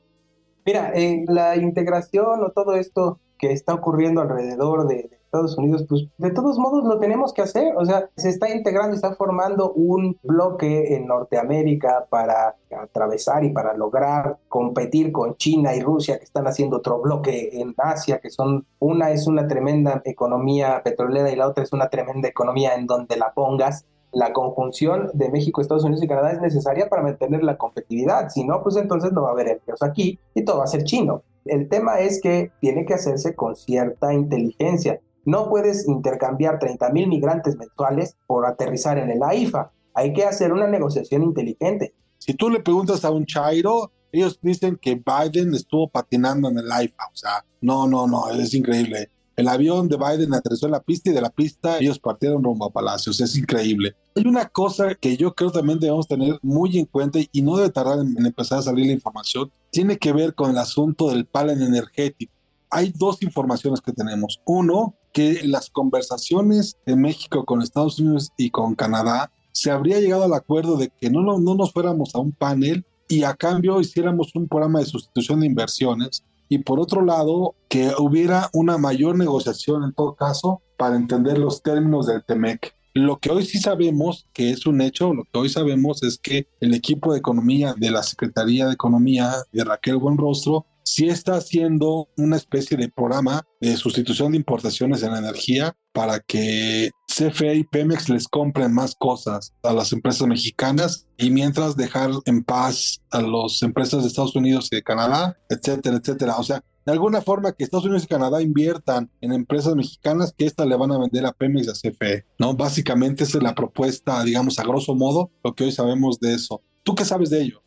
Mira, 0.65 0.93
eh, 0.95 1.25
la 1.29 1.57
integración 1.57 2.43
o 2.43 2.51
todo 2.51 2.75
esto 2.75 3.21
que 3.39 3.53
está 3.53 3.75
ocurriendo 3.75 4.23
alrededor 4.23 4.89
de, 4.89 5.16
Estados 5.37 5.59
Unidos, 5.59 5.85
pues 5.89 6.07
de 6.19 6.31
todos 6.31 6.59
modos 6.59 6.85
lo 6.85 6.99
tenemos 6.99 7.33
que 7.33 7.43
hacer. 7.43 7.75
O 7.77 7.85
sea, 7.85 8.09
se 8.17 8.31
está 8.31 8.55
integrando, 8.55 8.95
está 8.95 9.15
formando 9.15 9.73
un 9.73 10.19
bloque 10.23 10.95
en 10.95 11.07
Norteamérica 11.07 12.07
para 12.09 12.57
atravesar 12.71 13.45
y 13.45 13.51
para 13.51 13.75
lograr 13.75 14.39
competir 14.49 15.13
con 15.13 15.37
China 15.37 15.75
y 15.75 15.81
Rusia, 15.81 16.19
que 16.19 16.25
están 16.25 16.47
haciendo 16.47 16.79
otro 16.79 17.01
bloque 17.01 17.51
en 17.53 17.75
Asia, 17.77 18.19
que 18.19 18.31
son, 18.31 18.67
una 18.79 19.11
es 19.11 19.27
una 19.27 19.47
tremenda 19.47 20.03
economía 20.05 20.83
petrolera 20.83 21.31
y 21.31 21.37
la 21.37 21.49
otra 21.49 21.65
es 21.65 21.73
una 21.73 21.89
tremenda 21.89 22.29
economía 22.29 22.75
en 22.75 22.87
donde 22.87 23.17
la 23.17 23.33
pongas 23.33 23.85
la 24.13 24.33
conjunción 24.33 25.11
de 25.13 25.31
México, 25.31 25.61
Estados 25.61 25.85
Unidos 25.85 26.03
y 26.03 26.09
Canadá 26.09 26.33
es 26.33 26.41
necesaria 26.41 26.89
para 26.89 27.03
mantener 27.03 27.43
la 27.43 27.59
competitividad. 27.59 28.31
Si 28.31 28.45
no, 28.45 28.63
pues 28.63 28.77
entonces 28.77 29.13
no 29.13 29.23
va 29.23 29.29
a 29.29 29.33
haber 29.33 29.49
empleos 29.49 29.83
aquí 29.83 30.19
y 30.35 30.43
todo 30.43 30.59
va 30.59 30.65
a 30.65 30.69
ser 30.69 30.85
chino. 30.85 31.23
El 31.45 31.69
tema 31.69 32.01
es 32.01 32.21
que 32.21 32.51
tiene 32.61 32.87
que 32.87 32.95
hacerse 32.95 33.35
con 33.35 33.57
cierta 33.57 34.13
inteligencia. 34.13 35.01
No 35.27 35.51
puedes 35.51 35.89
intercambiar 35.89 36.61
30 36.61 36.89
mil 36.91 37.09
migrantes 37.09 37.57
mensuales 37.57 38.17
por 38.29 38.47
aterrizar 38.47 38.97
en 38.97 39.11
el 39.11 39.23
AIFA. 39.23 39.73
Hay 39.93 40.13
que 40.13 40.25
hacer 40.25 40.53
una 40.53 40.69
negociación 40.69 41.25
inteligente. 41.25 41.95
Si 42.19 42.33
tú 42.33 42.49
le 42.49 42.61
preguntas 42.61 43.05
a 43.05 43.11
un 43.11 43.27
Chairo, 43.27 43.91
ellos 44.13 44.39
dicen 44.41 44.79
que 44.81 44.95
Biden 44.95 45.53
estuvo 45.55 45.89
patinando 45.89 46.49
en 46.49 46.59
el 46.59 46.71
AIFA. 46.71 47.05
O 47.13 47.17
sea, 47.17 47.45
no, 47.61 47.89
no, 47.89 48.07
no, 48.07 48.31
es 48.31 48.55
increíble. 48.55 49.11
El 49.35 49.49
avión 49.49 49.89
de 49.89 49.99
Biden 49.99 50.33
aterrizó 50.33 50.67
en 50.67 50.73
la 50.73 50.83
pista 50.83 51.11
y 51.11 51.13
de 51.13 51.21
la 51.21 51.29
pista 51.29 51.79
ellos 51.79 51.99
partieron 51.99 52.43
rumbo 52.43 52.65
a 52.65 52.71
Palacios. 52.71 53.21
Es 53.21 53.37
increíble. 53.37 53.95
Hay 54.15 54.27
una 54.27 54.49
cosa 54.49 54.95
que 54.95 55.17
yo 55.17 55.35
creo 55.35 55.51
también 55.51 55.79
debemos 55.79 56.09
tener 56.09 56.39
muy 56.41 56.79
en 56.79 56.87
cuenta 56.87 57.19
y 57.31 57.43
no 57.43 57.57
debe 57.57 57.71
tardar 57.71 57.99
en, 57.99 58.25
empezar 58.25 58.61
a 58.61 58.63
salir 58.63 58.87
la 58.87 58.93
información. 58.93 59.51
Tiene 59.71 59.99
que 59.99 60.13
ver 60.13 60.35
con 60.35 60.51
el 60.51 60.59
asunto 60.59 61.11
del 61.11 61.27
panel 61.27 61.61
energético. 61.61 62.33
Hay 62.71 62.95
dos 62.97 63.23
informaciones 63.23 63.81
que 63.81 63.93
tenemos. 63.93 64.41
Uno, 64.47 64.95
que 65.17 65.41
las 65.45 65.71
conversaciones 65.71 66.77
de 66.85 66.95
México 66.95 67.47
con 67.47 67.63
Estados 67.63 67.99
Unidos 67.99 68.33
y 68.37 68.51
con 68.51 68.75
Canadá 68.75 69.33
se 69.51 69.71
habría 69.71 69.99
llegado 69.99 70.25
al 70.25 70.35
acuerdo 70.35 70.77
de 70.77 70.91
que 70.91 71.09
no, 71.09 71.23
no, 71.23 71.39
no 71.39 71.55
nos 71.55 71.73
fuéramos 71.73 72.15
a 72.15 72.19
un 72.19 72.33
panel 72.33 72.85
y 73.09 73.23
a 73.23 73.33
cambio 73.33 73.81
hiciéramos 73.81 74.35
un 74.35 74.47
programa 74.47 74.81
de 74.81 74.85
sustitución 74.85 75.41
de 75.41 75.47
inversiones 75.47 76.23
y 76.51 76.59
por 76.59 76.79
otro 76.79 77.03
lado 77.03 77.55
que 77.71 77.93
hubiera 77.99 78.51
una 78.53 78.77
mayor 78.77 79.17
negociación 79.17 79.85
en 79.85 79.95
todo 79.95 80.17
caso 80.17 80.61
para 80.77 80.97
entender 80.97 81.39
los 81.39 81.63
términos 81.63 82.07
del 82.07 82.23
TEMEC. 82.23 82.75
Lo 82.93 83.17
que 83.17 83.31
hoy 83.31 83.47
sí 83.47 83.59
sabemos, 83.59 84.27
que 84.35 84.51
es 84.51 84.67
un 84.67 84.83
hecho, 84.83 85.15
lo 85.15 85.25
que 85.25 85.39
hoy 85.39 85.49
sabemos 85.49 86.03
es 86.03 86.19
que 86.19 86.47
el 86.61 86.75
equipo 86.75 87.15
de 87.15 87.21
economía 87.21 87.75
de 87.75 87.91
la 87.91 88.03
Secretaría 88.03 88.67
de 88.67 88.75
Economía 88.75 89.33
de 89.51 89.65
Raquel 89.65 89.97
Buenrostro 89.97 90.67
sí 90.87 91.09
está 91.09 91.35
haciendo 91.35 92.09
una 92.17 92.37
especie 92.37 92.77
de 92.77 92.89
programa 92.89 93.45
de 93.61 93.77
sustitución 93.77 94.31
de 94.31 94.39
importaciones 94.39 95.03
en 95.03 95.15
energía 95.15 95.77
para 95.93 96.21
que 96.21 96.91
CFE 97.09 97.57
y 97.57 97.65
Pemex 97.65 98.09
les 98.09 98.29
compren 98.29 98.73
más 98.73 98.95
cosas 98.95 99.53
a 99.65 99.73
las 99.73 99.93
empresas 99.93 100.29
mexicanas 100.29 101.09
y 101.17 101.31
mientras 101.31 101.77
dejar 101.77 102.11
en 102.25 102.45
paz 102.45 103.03
a 103.11 103.21
las 103.21 103.63
empresas 103.63 104.03
de 104.03 104.09
Estados 104.09 104.37
Unidos 104.37 104.69
y 104.71 104.77
de 104.77 104.85
Canadá, 104.85 105.37
etcétera, 105.49 105.97
etcétera. 105.97 106.37
O 106.37 106.45
sea, 106.45 106.63
de 106.85 106.93
alguna 106.93 107.21
forma 107.21 107.51
que 107.51 107.65
Estados 107.65 107.87
Unidos 107.87 108.05
y 108.05 108.09
Canadá 108.09 108.41
inviertan 108.41 109.11
en 109.21 109.33
empresas 109.33 109.75
mexicanas 109.75 110.33
que 110.39 110.47
éstas 110.47 110.69
le 110.69 110.77
van 110.77 110.93
a 110.93 110.99
vender 110.99 111.27
a 111.27 111.33
Pemex 111.33 111.67
y 111.67 111.71
a 111.71 111.91
CFE, 111.91 112.27
¿no? 112.39 112.55
Básicamente 112.55 113.25
esa 113.25 113.39
es 113.39 113.43
la 113.43 113.57
propuesta, 113.57 114.23
digamos, 114.23 114.61
a 114.61 114.63
grosso 114.63 114.95
modo, 114.95 115.33
lo 115.43 115.53
que 115.53 115.65
hoy 115.65 115.73
sabemos 115.73 116.21
de 116.21 116.35
eso. 116.35 116.63
¿Tú 116.85 116.95
qué 116.95 117.05
sabes 117.05 117.31
de 117.31 117.43
ello? 117.43 117.61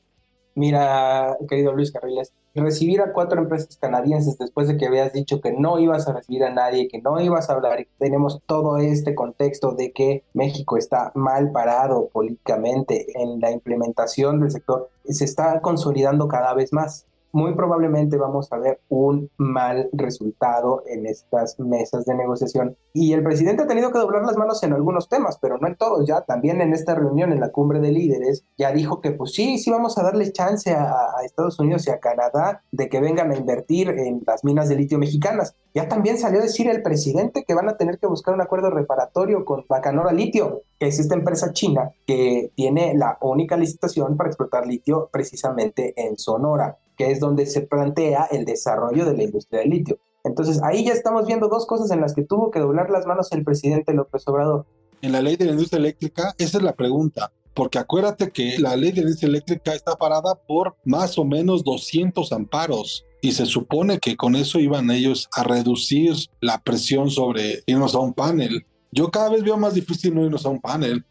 Mira, 0.55 1.37
querido 1.49 1.73
Luis 1.73 1.91
Carriles, 1.91 2.33
recibir 2.55 3.01
a 3.01 3.13
cuatro 3.13 3.39
empresas 3.41 3.77
canadienses 3.77 4.37
después 4.37 4.67
de 4.67 4.77
que 4.77 4.87
habías 4.87 5.13
dicho 5.13 5.41
que 5.41 5.53
no 5.53 5.79
ibas 5.79 6.07
a 6.07 6.13
recibir 6.13 6.43
a 6.43 6.49
nadie, 6.49 6.87
que 6.87 7.01
no 7.01 7.19
ibas 7.21 7.49
a 7.49 7.53
hablar, 7.53 7.87
tenemos 7.97 8.41
todo 8.45 8.77
este 8.77 9.15
contexto 9.15 9.73
de 9.73 9.91
que 9.91 10.23
México 10.33 10.77
está 10.77 11.11
mal 11.15 11.51
parado 11.51 12.09
políticamente 12.09 13.05
en 13.21 13.39
la 13.39 13.51
implementación 13.51 14.39
del 14.39 14.51
sector, 14.51 14.89
se 15.05 15.25
está 15.25 15.61
consolidando 15.61 16.27
cada 16.27 16.53
vez 16.53 16.73
más 16.73 17.05
muy 17.31 17.53
probablemente 17.53 18.17
vamos 18.17 18.51
a 18.51 18.57
ver 18.57 18.79
un 18.89 19.29
mal 19.37 19.89
resultado 19.93 20.83
en 20.87 21.05
estas 21.05 21.59
mesas 21.59 22.05
de 22.05 22.15
negociación. 22.15 22.75
Y 22.93 23.13
el 23.13 23.23
presidente 23.23 23.63
ha 23.63 23.67
tenido 23.67 23.91
que 23.91 23.99
doblar 23.99 24.23
las 24.23 24.37
manos 24.37 24.61
en 24.63 24.73
algunos 24.73 25.09
temas, 25.09 25.37
pero 25.41 25.57
no 25.57 25.67
en 25.67 25.75
todos. 25.75 26.07
Ya 26.07 26.21
también 26.21 26.61
en 26.61 26.73
esta 26.73 26.95
reunión, 26.95 27.31
en 27.31 27.39
la 27.39 27.51
cumbre 27.51 27.79
de 27.79 27.91
líderes, 27.91 28.45
ya 28.57 28.71
dijo 28.71 29.01
que 29.01 29.11
pues 29.11 29.33
sí, 29.33 29.57
sí 29.57 29.71
vamos 29.71 29.97
a 29.97 30.03
darle 30.03 30.31
chance 30.31 30.71
a, 30.71 31.07
Estados 31.23 31.59
Unidos 31.59 31.85
y 31.87 31.91
a 31.91 31.99
Canadá 31.99 32.63
de 32.71 32.89
que 32.89 32.99
vengan 32.99 33.31
a 33.31 33.35
invertir 33.35 33.89
en 33.89 34.23
las 34.25 34.43
minas 34.43 34.69
de 34.69 34.75
litio 34.75 34.97
mexicanas. 34.97 35.55
Ya 35.73 35.87
también 35.87 36.17
salió 36.17 36.39
a 36.39 36.43
decir 36.43 36.67
el 36.69 36.81
presidente 36.81 37.43
que 37.43 37.53
van 37.53 37.69
a 37.69 37.77
tener 37.77 37.99
que 37.99 38.07
buscar 38.07 38.33
un 38.33 38.41
acuerdo 38.41 38.69
reparatorio 38.71 39.45
con 39.45 39.65
Bacanora 39.69 40.11
Litio, 40.11 40.63
que 40.79 40.87
es 40.87 40.99
esta 40.99 41.15
empresa 41.15 41.53
china 41.53 41.91
que 42.07 42.51
tiene 42.55 42.95
la 42.95 43.17
única 43.21 43.57
licitación 43.57 44.17
para 44.17 44.29
explotar 44.29 44.65
litio 44.65 45.09
precisamente 45.11 45.93
en 45.95 46.17
Sonora 46.17 46.77
que 46.99 47.11
es 47.11 47.21
donde 47.21 47.45
se 47.45 47.61
plantea 47.61 48.27
el 48.29 48.43
desarrollo 48.43 49.05
de 49.05 49.15
la 49.15 49.23
industria 49.23 49.61
del 49.61 49.69
litio. 49.69 49.99
Entonces 50.25 50.61
ahí 50.61 50.83
ya 50.83 50.91
estamos 50.91 51.25
viendo 51.25 51.47
dos 51.47 51.65
cosas 51.65 51.89
en 51.91 52.01
las 52.01 52.13
que 52.13 52.23
tuvo 52.23 52.51
que 52.51 52.59
doblar 52.59 52.89
las 52.89 53.05
manos 53.05 53.31
el 53.31 53.45
presidente 53.45 53.93
López 53.93 54.27
Obrador. 54.27 54.65
En 55.01 55.13
la 55.13 55.21
ley 55.21 55.37
de 55.37 55.45
la 55.45 55.51
industria 55.51 55.79
eléctrica, 55.79 56.35
esa 56.37 56.57
es 56.57 56.63
la 56.63 56.73
pregunta, 56.75 57.31
porque 57.53 57.79
acuérdate 57.79 58.31
que 58.31 58.59
la 58.59 58.75
ley 58.75 58.91
de 58.91 58.97
la 58.97 59.03
industria 59.03 59.29
eléctrica 59.29 59.73
está 59.73 59.95
parada 59.95 60.35
por 60.45 60.75
más 60.83 61.17
o 61.17 61.23
menos 61.23 61.63
200 61.63 62.33
amparos 62.33 63.05
y 63.21 63.31
se 63.31 63.45
supone 63.45 63.99
que 63.99 64.17
con 64.17 64.35
eso 64.35 64.59
iban 64.59 64.91
ellos 64.91 65.29
a 65.31 65.43
reducir 65.43 66.15
la 66.41 66.61
presión 66.61 67.09
sobre 67.09 67.63
irnos 67.65 67.95
a 67.95 67.99
un 67.99 68.13
panel. 68.13 68.65
Yo 68.91 69.09
cada 69.09 69.29
vez 69.29 69.41
veo 69.41 69.55
más 69.55 69.73
difícil 69.73 70.13
no 70.13 70.25
irnos 70.25 70.45
a 70.45 70.49
un 70.49 70.59
panel 70.59 71.05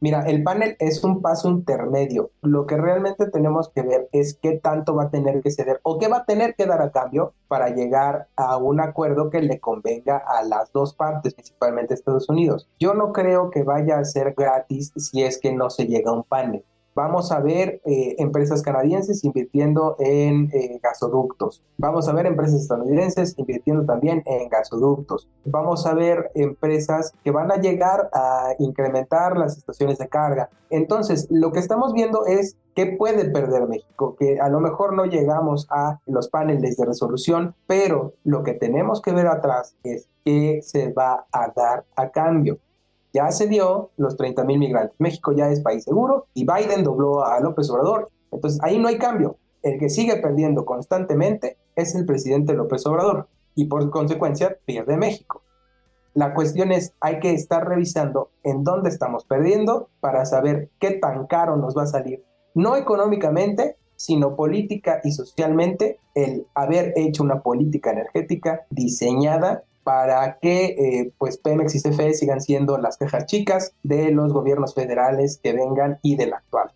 Mira, 0.00 0.22
el 0.26 0.42
panel 0.42 0.76
es 0.78 1.02
un 1.04 1.22
paso 1.22 1.48
intermedio. 1.48 2.30
Lo 2.42 2.66
que 2.66 2.76
realmente 2.76 3.30
tenemos 3.30 3.70
que 3.70 3.82
ver 3.82 4.08
es 4.12 4.38
qué 4.40 4.58
tanto 4.58 4.94
va 4.94 5.04
a 5.04 5.10
tener 5.10 5.40
que 5.40 5.50
ceder 5.50 5.80
o 5.82 5.98
qué 5.98 6.08
va 6.08 6.18
a 6.18 6.24
tener 6.26 6.54
que 6.54 6.66
dar 6.66 6.82
a 6.82 6.90
cambio 6.90 7.32
para 7.48 7.70
llegar 7.70 8.28
a 8.36 8.58
un 8.58 8.80
acuerdo 8.80 9.30
que 9.30 9.40
le 9.40 9.58
convenga 9.58 10.18
a 10.18 10.42
las 10.42 10.70
dos 10.72 10.94
partes, 10.94 11.34
principalmente 11.34 11.94
Estados 11.94 12.28
Unidos. 12.28 12.68
Yo 12.78 12.94
no 12.94 13.12
creo 13.12 13.50
que 13.50 13.62
vaya 13.62 13.98
a 13.98 14.04
ser 14.04 14.34
gratis 14.36 14.92
si 14.96 15.22
es 15.22 15.38
que 15.40 15.52
no 15.52 15.70
se 15.70 15.86
llega 15.86 16.10
a 16.10 16.14
un 16.14 16.24
panel 16.24 16.64
vamos 16.96 17.30
a 17.30 17.40
ver 17.40 17.82
eh, 17.84 18.16
empresas 18.18 18.62
canadienses 18.62 19.22
invirtiendo 19.22 19.96
en 19.98 20.50
eh, 20.54 20.80
gasoductos, 20.82 21.62
vamos 21.76 22.08
a 22.08 22.14
ver 22.14 22.24
empresas 22.24 22.62
estadounidenses 22.62 23.34
invirtiendo 23.36 23.84
también 23.84 24.22
en 24.24 24.48
gasoductos, 24.48 25.28
vamos 25.44 25.86
a 25.86 25.92
ver 25.92 26.30
empresas 26.34 27.12
que 27.22 27.30
van 27.30 27.52
a 27.52 27.56
llegar 27.56 28.08
a 28.14 28.54
incrementar 28.58 29.36
las 29.36 29.58
estaciones 29.58 29.98
de 29.98 30.08
carga. 30.08 30.48
Entonces, 30.70 31.28
lo 31.30 31.52
que 31.52 31.60
estamos 31.60 31.92
viendo 31.92 32.24
es 32.24 32.56
qué 32.74 32.86
puede 32.86 33.30
perder 33.30 33.68
México, 33.68 34.16
que 34.18 34.40
a 34.40 34.48
lo 34.48 34.60
mejor 34.60 34.94
no 34.94 35.04
llegamos 35.04 35.66
a 35.70 36.00
los 36.06 36.28
paneles 36.28 36.78
de 36.78 36.86
resolución, 36.86 37.54
pero 37.66 38.14
lo 38.24 38.42
que 38.42 38.54
tenemos 38.54 39.02
que 39.02 39.12
ver 39.12 39.26
atrás 39.26 39.76
es 39.84 40.08
qué 40.24 40.60
se 40.62 40.92
va 40.92 41.26
a 41.30 41.52
dar 41.54 41.84
a 41.94 42.10
cambio 42.10 42.58
ya 43.16 43.32
se 43.32 43.46
dio 43.46 43.92
los 43.96 44.16
30 44.16 44.44
mil 44.44 44.58
migrantes. 44.58 44.94
México 44.98 45.32
ya 45.32 45.48
es 45.48 45.60
país 45.60 45.84
seguro 45.84 46.26
y 46.34 46.44
Biden 46.44 46.84
dobló 46.84 47.24
a 47.24 47.40
López 47.40 47.70
Obrador. 47.70 48.10
Entonces 48.30 48.60
ahí 48.62 48.78
no 48.78 48.88
hay 48.88 48.98
cambio. 48.98 49.38
El 49.62 49.78
que 49.78 49.88
sigue 49.88 50.16
perdiendo 50.16 50.66
constantemente 50.66 51.56
es 51.76 51.94
el 51.94 52.04
presidente 52.04 52.52
López 52.52 52.84
Obrador 52.86 53.28
y 53.54 53.64
por 53.64 53.88
consecuencia 53.88 54.58
pierde 54.66 54.98
México. 54.98 55.42
La 56.12 56.34
cuestión 56.34 56.72
es, 56.72 56.92
hay 57.00 57.18
que 57.20 57.32
estar 57.32 57.66
revisando 57.66 58.30
en 58.42 58.64
dónde 58.64 58.90
estamos 58.90 59.24
perdiendo 59.24 59.88
para 60.00 60.26
saber 60.26 60.68
qué 60.78 60.90
tan 60.90 61.26
caro 61.26 61.56
nos 61.56 61.74
va 61.76 61.84
a 61.84 61.86
salir, 61.86 62.22
no 62.54 62.76
económicamente, 62.76 63.76
sino 63.96 64.36
política 64.36 65.00
y 65.04 65.12
socialmente, 65.12 66.00
el 66.14 66.46
haber 66.54 66.92
hecho 66.96 67.22
una 67.22 67.42
política 67.42 67.92
energética 67.92 68.66
diseñada 68.70 69.64
para 69.86 70.40
que 70.40 70.64
eh, 70.64 71.12
pues 71.16 71.38
Pemex 71.38 71.76
y 71.76 71.80
CFE 71.80 72.12
sigan 72.12 72.40
siendo 72.40 72.76
las 72.76 72.96
quejas 72.96 73.26
chicas 73.26 73.72
de 73.84 74.10
los 74.10 74.32
gobiernos 74.32 74.74
federales 74.74 75.38
que 75.40 75.52
vengan 75.52 76.00
y 76.02 76.16
del 76.16 76.32
actual. 76.32 76.72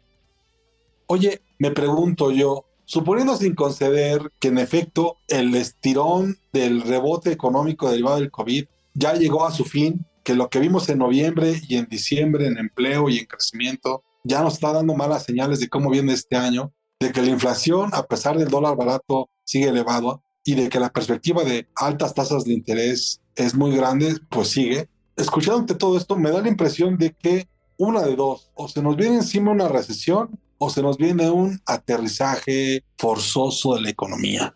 Oye, 1.09 1.43
me 1.59 1.73
pregunto 1.73 2.31
yo, 2.31 2.67
suponiendo 2.85 3.35
sin 3.35 3.57
conceder 3.57 4.31
que 4.39 4.47
en 4.47 4.59
efecto 4.59 5.17
el 5.27 5.53
estirón 5.57 6.39
del 6.53 6.83
rebote 6.83 7.33
económico 7.33 7.91
derivado 7.91 8.21
del 8.21 8.31
COVID 8.31 8.67
ya 8.95 9.15
llegó 9.15 9.45
a 9.45 9.51
su 9.51 9.65
fin, 9.65 10.07
que 10.23 10.37
lo 10.37 10.49
que 10.49 10.61
vimos 10.61 10.89
en 10.89 10.99
noviembre 10.99 11.61
y 11.69 11.79
en 11.79 11.87
diciembre 11.87 12.47
en 12.47 12.59
empleo 12.59 13.09
y 13.09 13.19
en 13.19 13.27
crecimiento 13.27 14.05
ya 14.23 14.41
nos 14.41 14.55
está 14.55 14.73
dando 14.73 14.95
malas 14.95 15.25
señales 15.25 15.59
de 15.59 15.69
cómo 15.69 15.91
viene 15.91 16.13
este 16.13 16.37
año, 16.37 16.73
de 17.01 17.11
que 17.11 17.23
la 17.23 17.31
inflación, 17.31 17.91
a 17.93 18.05
pesar 18.05 18.39
del 18.39 18.51
dólar 18.51 18.77
barato, 18.77 19.29
sigue 19.43 19.71
elevado, 19.71 20.23
y 20.45 20.55
de 20.55 20.69
que 20.69 20.81
la 20.81 20.91
perspectiva 20.91 21.45
de 21.45 21.69
altas 21.77 22.15
tasas 22.15 22.45
de 22.45 22.53
interés 22.53 23.21
es 23.37 23.55
muy 23.55 23.77
grande, 23.77 24.17
pues 24.31 24.49
sigue. 24.49 24.89
Escuchándote 25.17 25.75
todo 25.75 25.97
esto, 25.97 26.17
me 26.17 26.31
da 26.31 26.41
la 26.41 26.49
impresión 26.49 26.97
de 26.97 27.13
que 27.13 27.49
una 27.77 28.03
de 28.03 28.17
dos, 28.17 28.51
o 28.55 28.69
se 28.69 28.83
nos 28.83 28.97
viene 28.97 29.17
encima 29.17 29.53
una 29.53 29.69
recesión 29.69 30.39
o 30.59 30.69
se 30.69 30.83
nos 30.83 30.99
viene 30.99 31.31
un 31.31 31.59
aterrizaje 31.67 32.85
forzoso 32.99 33.75
de 33.75 33.81
la 33.81 33.91
economía. 33.91 34.55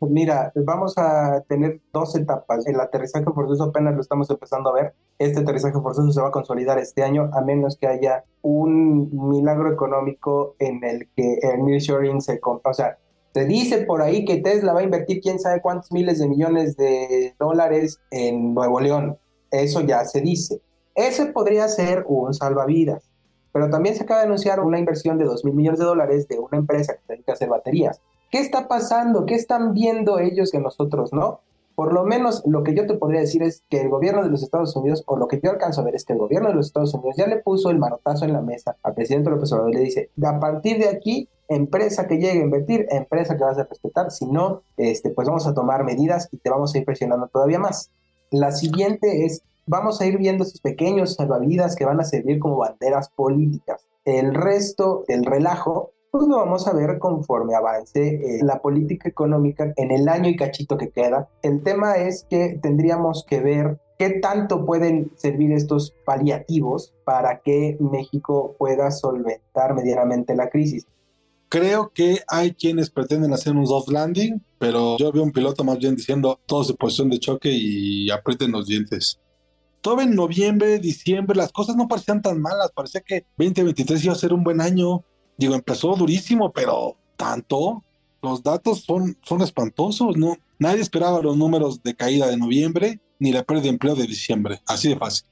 Pues 0.00 0.10
mira, 0.10 0.50
vamos 0.56 0.94
a 0.96 1.44
tener 1.46 1.80
dos 1.92 2.16
etapas. 2.16 2.66
El 2.66 2.80
aterrizaje 2.80 3.26
forzoso 3.26 3.64
apenas 3.64 3.94
lo 3.94 4.00
estamos 4.00 4.28
empezando 4.30 4.70
a 4.70 4.72
ver. 4.72 4.94
Este 5.18 5.40
aterrizaje 5.40 5.78
forzoso 5.80 6.10
se 6.10 6.20
va 6.20 6.28
a 6.28 6.32
consolidar 6.32 6.78
este 6.78 7.04
año, 7.04 7.30
a 7.32 7.42
menos 7.42 7.76
que 7.76 7.86
haya 7.86 8.24
un 8.42 9.10
milagro 9.28 9.70
económico 9.70 10.56
en 10.58 10.82
el 10.82 11.08
que 11.14 11.34
el 11.42 11.64
nearshoring 11.64 12.20
se... 12.20 12.40
O 12.42 12.74
sea, 12.74 12.98
se 13.32 13.44
dice 13.44 13.78
por 13.82 14.02
ahí 14.02 14.24
que 14.24 14.38
Tesla 14.38 14.72
va 14.72 14.80
a 14.80 14.84
invertir 14.84 15.20
quién 15.20 15.38
sabe 15.38 15.60
cuántos 15.60 15.92
miles 15.92 16.18
de 16.18 16.28
millones 16.28 16.76
de 16.76 17.34
dólares 17.38 18.00
en 18.10 18.54
Nuevo 18.54 18.80
León. 18.80 19.18
Eso 19.50 19.80
ya 19.82 20.04
se 20.04 20.20
dice. 20.20 20.60
Ese 20.94 21.26
podría 21.26 21.68
ser 21.68 22.04
un 22.08 22.34
salvavidas. 22.34 23.08
Pero 23.52 23.70
también 23.70 23.94
se 23.96 24.04
acaba 24.04 24.20
de 24.20 24.26
anunciar 24.26 24.60
una 24.60 24.78
inversión 24.78 25.18
de 25.18 25.24
2 25.24 25.44
mil 25.44 25.54
millones 25.54 25.80
de 25.80 25.86
dólares 25.86 26.28
de 26.28 26.38
una 26.38 26.58
empresa 26.58 26.94
que 26.94 27.00
se 27.06 27.12
dedica 27.12 27.32
a 27.32 27.34
hacer 27.34 27.48
baterías. 27.48 28.00
¿Qué 28.30 28.38
está 28.38 28.68
pasando? 28.68 29.26
¿Qué 29.26 29.34
están 29.34 29.74
viendo 29.74 30.18
ellos 30.18 30.52
que 30.52 30.60
nosotros 30.60 31.12
no? 31.12 31.40
Por 31.80 31.94
lo 31.94 32.04
menos 32.04 32.42
lo 32.44 32.62
que 32.62 32.74
yo 32.74 32.86
te 32.86 32.92
podría 32.92 33.20
decir 33.20 33.42
es 33.42 33.64
que 33.70 33.80
el 33.80 33.88
gobierno 33.88 34.22
de 34.22 34.28
los 34.28 34.42
Estados 34.42 34.76
Unidos, 34.76 35.02
o 35.06 35.16
lo 35.16 35.26
que 35.26 35.40
yo 35.42 35.50
alcanzo 35.50 35.80
a 35.80 35.84
ver 35.84 35.94
es 35.94 36.04
que 36.04 36.12
el 36.12 36.18
gobierno 36.18 36.50
de 36.50 36.54
los 36.54 36.66
Estados 36.66 36.92
Unidos 36.92 37.16
ya 37.16 37.26
le 37.26 37.38
puso 37.38 37.70
el 37.70 37.78
manotazo 37.78 38.26
en 38.26 38.34
la 38.34 38.42
mesa 38.42 38.76
al 38.82 38.92
presidente 38.92 39.30
López 39.30 39.50
Obrador 39.52 39.70
y 39.70 39.76
le 39.76 39.80
dice, 39.84 40.10
a 40.22 40.38
partir 40.38 40.76
de 40.76 40.90
aquí 40.90 41.26
empresa 41.48 42.06
que 42.06 42.16
llegue 42.16 42.38
a 42.38 42.44
invertir, 42.44 42.86
empresa 42.90 43.34
que 43.34 43.44
vas 43.44 43.56
a 43.56 43.64
respetar, 43.64 44.10
si 44.10 44.26
no, 44.26 44.60
este, 44.76 45.08
pues 45.08 45.26
vamos 45.26 45.46
a 45.46 45.54
tomar 45.54 45.84
medidas 45.84 46.28
y 46.30 46.36
te 46.36 46.50
vamos 46.50 46.74
a 46.74 46.78
ir 46.78 46.84
presionando 46.84 47.28
todavía 47.28 47.58
más. 47.58 47.90
La 48.30 48.52
siguiente 48.52 49.24
es, 49.24 49.42
vamos 49.64 50.02
a 50.02 50.06
ir 50.06 50.18
viendo 50.18 50.44
esos 50.44 50.60
pequeños 50.60 51.14
salvavidas 51.14 51.76
que 51.76 51.86
van 51.86 51.98
a 51.98 52.04
servir 52.04 52.40
como 52.40 52.58
banderas 52.58 53.08
políticas. 53.08 53.86
El 54.04 54.34
resto 54.34 55.04
del 55.08 55.24
relajo, 55.24 55.92
pues 56.10 56.26
lo 56.26 56.36
vamos 56.36 56.66
a 56.66 56.72
ver 56.72 56.98
conforme 56.98 57.54
avance 57.54 58.02
eh, 58.02 58.40
la 58.42 58.60
política 58.60 59.08
económica 59.08 59.72
en 59.76 59.90
el 59.90 60.08
año 60.08 60.28
y 60.28 60.36
cachito 60.36 60.76
que 60.76 60.90
queda. 60.90 61.28
El 61.42 61.62
tema 61.62 61.96
es 61.96 62.26
que 62.28 62.58
tendríamos 62.60 63.24
que 63.28 63.40
ver 63.40 63.80
qué 63.98 64.18
tanto 64.20 64.64
pueden 64.64 65.12
servir 65.16 65.52
estos 65.52 65.94
paliativos 66.04 66.94
para 67.04 67.40
que 67.40 67.76
México 67.80 68.56
pueda 68.58 68.90
solventar 68.90 69.74
medianamente 69.74 70.34
la 70.34 70.48
crisis. 70.48 70.86
Creo 71.48 71.90
que 71.92 72.20
hay 72.28 72.54
quienes 72.54 72.90
pretenden 72.90 73.32
hacer 73.32 73.54
un 73.54 73.66
soft 73.66 73.88
landing, 73.88 74.40
pero 74.58 74.96
yo 74.98 75.10
veo 75.12 75.22
un 75.22 75.32
piloto 75.32 75.64
más 75.64 75.78
bien 75.78 75.96
diciendo 75.96 76.38
todos 76.46 76.70
en 76.70 76.76
posición 76.76 77.10
de 77.10 77.18
choque 77.18 77.50
y 77.52 78.10
aprieten 78.10 78.52
los 78.52 78.66
dientes. 78.66 79.20
Todo 79.80 80.00
en 80.00 80.14
noviembre, 80.14 80.78
diciembre, 80.78 81.36
las 81.36 81.52
cosas 81.52 81.74
no 81.74 81.88
parecían 81.88 82.22
tan 82.22 82.40
malas. 82.40 82.70
Parecía 82.72 83.00
que 83.00 83.24
2023 83.36 84.04
iba 84.04 84.12
a 84.12 84.16
ser 84.16 84.32
un 84.32 84.44
buen 84.44 84.60
año. 84.60 85.04
Digo, 85.40 85.54
empezó 85.54 85.96
durísimo, 85.96 86.52
pero 86.52 86.96
tanto. 87.16 87.82
Los 88.22 88.42
datos 88.42 88.82
son, 88.82 89.16
son 89.22 89.40
espantosos, 89.40 90.14
¿no? 90.18 90.36
Nadie 90.58 90.82
esperaba 90.82 91.22
los 91.22 91.34
números 91.38 91.82
de 91.82 91.94
caída 91.96 92.26
de 92.26 92.36
noviembre 92.36 93.00
ni 93.18 93.32
la 93.32 93.42
pérdida 93.42 93.62
de 93.62 93.68
empleo 93.70 93.94
de 93.94 94.06
diciembre. 94.06 94.60
Así 94.66 94.90
de 94.90 94.98
fácil. 94.98 95.26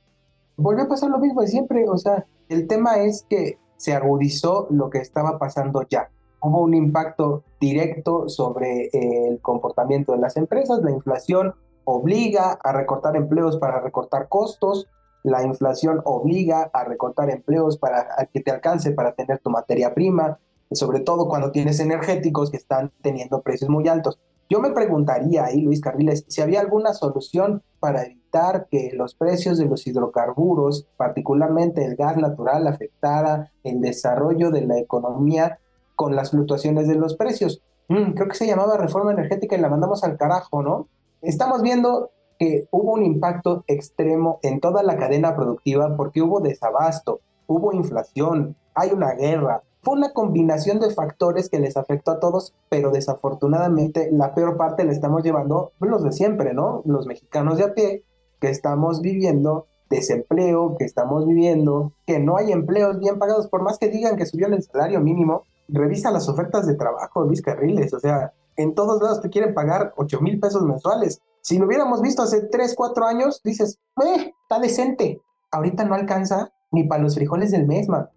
Volvió 0.57 0.85
a 0.85 0.89
pasar 0.89 1.11
lo 1.11 1.19
mismo 1.19 1.43
de 1.43 1.49
siempre. 1.49 1.85
O 1.87 1.99
sea, 1.99 2.25
el 2.49 2.67
tema 2.67 2.97
es 2.97 3.27
que 3.29 3.59
se 3.77 3.93
agudizó 3.93 4.67
lo 4.71 4.89
que 4.89 4.97
estaba 4.97 5.39
pasando 5.39 5.87
ya. 5.91 6.09
Hubo 6.41 6.63
un 6.63 6.73
impacto 6.73 7.45
directo 7.61 8.31
sobre 8.31 8.87
eh, 8.87 9.29
el 9.29 9.41
comportamiento 9.43 10.13
de 10.13 10.21
las 10.21 10.39
empresas, 10.39 10.81
la 10.83 10.91
inflación 10.91 11.53
obliga 11.85 12.59
a 12.65 12.73
recortar 12.73 13.15
empleos 13.15 13.59
para 13.59 13.81
recortar 13.83 14.29
costos, 14.29 14.87
la 15.29 15.45
inflación 15.45 16.01
obliga 16.05 16.71
a 16.73 16.85
recortar 16.85 17.31
empleos 17.31 17.79
para 17.79 18.07
que 18.33 18.41
te 18.41 18.51
alcance 18.51 18.93
para 18.93 19.13
tener 19.13 19.39
tu 19.39 19.51
materia 19.51 19.95
prima, 19.95 20.39
sobre 20.73 21.01
todo 21.01 21.29
cuando 21.29 21.51
tienes 21.51 21.81
energéticos 21.81 22.51
que 22.51 22.57
están 22.57 22.93
teniendo 23.03 23.43
precios 23.43 23.71
muy 23.71 23.87
altos. 23.89 24.19
Yo 24.51 24.61
me 24.61 24.71
preguntaría 24.71 25.45
ahí, 25.45 25.61
Luis 25.61 25.81
Carriles, 25.81 26.25
si 26.29 26.41
había 26.41 26.61
alguna 26.61 26.95
solución 26.95 27.63
para 27.81 28.05
evitar 28.05 28.67
que 28.71 28.93
los 28.95 29.15
precios 29.15 29.59
de 29.59 29.67
los 29.67 29.87
hidrocarburos, 29.87 30.87
particularmente 30.97 31.85
el 31.85 31.97
gas 31.97 32.17
natural, 32.17 32.67
afectara 32.67 33.53
el 33.63 33.81
desarrollo 33.81 34.51
de 34.51 34.63
la 34.63 34.79
economía 34.79 35.59
con 35.97 36.17
las 36.17 36.31
fluctuaciones 36.31 36.89
de 36.89 36.95
los 36.95 37.15
precios. 37.15 37.63
Mm, 37.89 38.13
creo 38.13 38.29
que 38.29 38.37
se 38.37 38.47
llamaba 38.47 38.79
reforma 38.79 39.13
energética 39.13 39.57
y 39.57 39.61
la 39.61 39.69
mandamos 39.69 40.03
al 40.03 40.17
carajo, 40.17 40.63
¿no? 40.63 40.89
Estamos 41.21 41.61
viendo 41.61 42.11
que 42.39 42.69
hubo 42.71 42.93
un 42.93 43.05
impacto 43.05 43.65
extremo 43.67 44.39
en 44.43 44.61
toda 44.61 44.83
la 44.83 44.97
cadena 44.97 45.35
productiva 45.35 45.97
porque 45.97 46.23
hubo 46.23 46.41
desabasto, 46.41 47.21
hubo 47.47 47.73
inflación, 47.73 48.57
hay 48.75 48.91
una 48.93 49.13
guerra, 49.13 49.63
fue 49.83 49.95
una 49.95 50.13
combinación 50.13 50.81
de 50.81 50.91
factores 50.91 51.49
que 51.49 51.61
les 51.61 51.77
afectó 51.77 52.13
a 52.13 52.21
todos, 52.21 52.55
pero 52.69 52.91
desafortunadamente 52.91 54.11
la 54.13 54.35
peor 54.35 54.57
parte 54.57 54.85
la 54.85 54.93
estamos 54.93 55.23
llevando 55.23 55.73
los 55.81 56.03
de 56.03 56.13
siempre, 56.13 56.53
¿no? 56.53 56.83
Los 56.85 57.07
mexicanos 57.07 57.59
de 57.59 57.65
a 57.65 57.75
pie, 57.75 58.05
que 58.41 58.51
estamos 58.51 59.01
viviendo 59.01 59.67
desempleo, 59.89 60.77
que 60.79 60.85
estamos 60.85 61.27
viviendo, 61.27 61.93
que 62.07 62.19
no 62.19 62.37
hay 62.37 62.53
empleos 62.53 62.99
bien 62.99 63.19
pagados, 63.19 63.49
por 63.49 63.63
más 63.63 63.79
que 63.79 63.89
digan 63.89 64.17
que 64.17 64.27
subió 64.27 64.47
el 64.49 64.63
salario 64.63 65.01
mínimo, 65.01 65.45
revisa 65.69 66.11
las 66.11 66.29
ofertas 66.29 66.67
de 66.67 66.75
trabajo, 66.75 67.25
Luis 67.25 67.43
Carriles, 67.43 67.93
o 67.95 68.01
sea, 68.01 68.33
en 68.57 68.75
todos 68.75 69.01
lados 69.01 69.23
te 69.23 69.31
quieren 69.31 69.55
pagar 69.55 69.95
8 69.97 70.21
mil 70.21 70.41
pesos 70.41 70.63
mensuales. 70.65 71.23
Si 71.43 71.59
lo 71.59 71.67
hubiéramos 71.67 72.03
visto 72.03 72.23
hace 72.23 72.43
3, 72.43 72.75
4 72.77 73.07
años, 73.07 73.41
dices, 73.43 73.79
eh, 74.05 74.33
está 74.43 74.61
decente. 74.61 75.21
Ahorita 75.51 75.85
no 75.85 75.95
alcanza 75.95 76.53
ni 76.71 76.85
para 76.85 77.03
los 77.03 77.15
frijoles 77.15 77.51
del 77.51 77.67
mes, 77.67 77.89
man. 77.89 78.09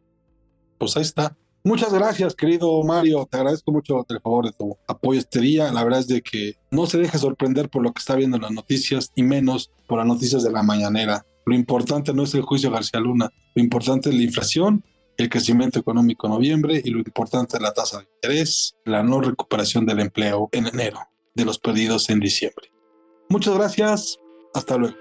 Pues 0.77 0.97
ahí 0.97 1.03
está. 1.03 1.35
Muchas 1.63 1.93
gracias, 1.93 2.33
querido 2.35 2.81
Mario. 2.83 3.27
Te 3.29 3.37
agradezco 3.37 3.71
mucho 3.71 4.03
el 4.09 4.19
favor 4.19 4.45
de 4.45 4.51
tu 4.51 4.75
apoyo 4.87 5.19
este 5.19 5.39
día. 5.39 5.71
La 5.71 5.83
verdad 5.83 5.99
es 5.99 6.07
de 6.07 6.23
que 6.23 6.55
no 6.71 6.87
se 6.87 6.97
deje 6.97 7.19
sorprender 7.19 7.69
por 7.69 7.83
lo 7.83 7.93
que 7.93 7.99
está 7.99 8.15
viendo 8.15 8.37
en 8.37 8.43
las 8.43 8.51
noticias 8.51 9.11
y 9.15 9.21
menos 9.21 9.71
por 9.87 9.99
las 9.99 10.07
noticias 10.07 10.41
de 10.41 10.51
la 10.51 10.63
mañanera. 10.63 11.23
Lo 11.45 11.53
importante 11.53 12.13
no 12.13 12.23
es 12.23 12.33
el 12.33 12.41
juicio 12.41 12.71
García 12.71 12.99
Luna, 12.99 13.31
lo 13.53 13.61
importante 13.61 14.09
es 14.09 14.15
la 14.15 14.23
inflación, 14.23 14.83
el 15.17 15.29
crecimiento 15.29 15.79
económico 15.79 16.25
en 16.25 16.33
noviembre 16.33 16.81
y 16.83 16.89
lo 16.89 16.97
importante 16.97 17.57
es 17.57 17.61
la 17.61 17.73
tasa 17.73 17.99
de 17.99 18.07
interés, 18.15 18.75
la 18.85 19.03
no 19.03 19.21
recuperación 19.21 19.85
del 19.85 19.99
empleo 19.99 20.49
en 20.51 20.65
enero, 20.65 20.99
de 21.35 21.45
los 21.45 21.59
perdidos 21.59 22.09
en 22.09 22.19
diciembre. 22.19 22.70
Muchas 23.31 23.55
gracias, 23.55 24.17
hasta 24.53 24.77
luego. 24.77 24.95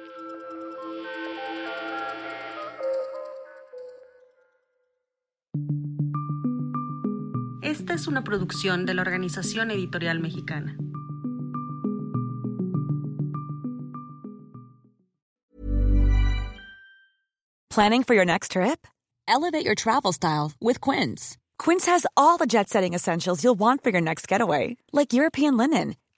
Esta 7.61 7.95
es 7.95 8.07
una 8.07 8.23
producción 8.23 8.87
de 8.87 8.95
la 8.95 9.03
Organización 9.03 9.73
Editorial 9.73 10.21
Mexicana. 10.21 10.77
Planning 17.69 18.05
for 18.05 18.14
your 18.14 18.25
next 18.25 18.53
trip? 18.53 18.87
Elevate 19.27 19.64
your 19.64 19.75
travel 19.75 20.12
style 20.12 20.53
with 20.61 20.81
Quince. 20.81 21.37
Quince 21.59 21.87
has 21.87 22.07
all 22.16 22.38
the 22.38 22.47
jet 22.47 22.69
setting 22.69 22.95
essentials 22.95 23.43
you'll 23.43 23.59
want 23.59 23.83
for 23.83 23.90
your 23.90 24.01
next 24.01 24.29
getaway, 24.29 24.77
like 24.93 25.12
European 25.12 25.57
linen, 25.57 25.97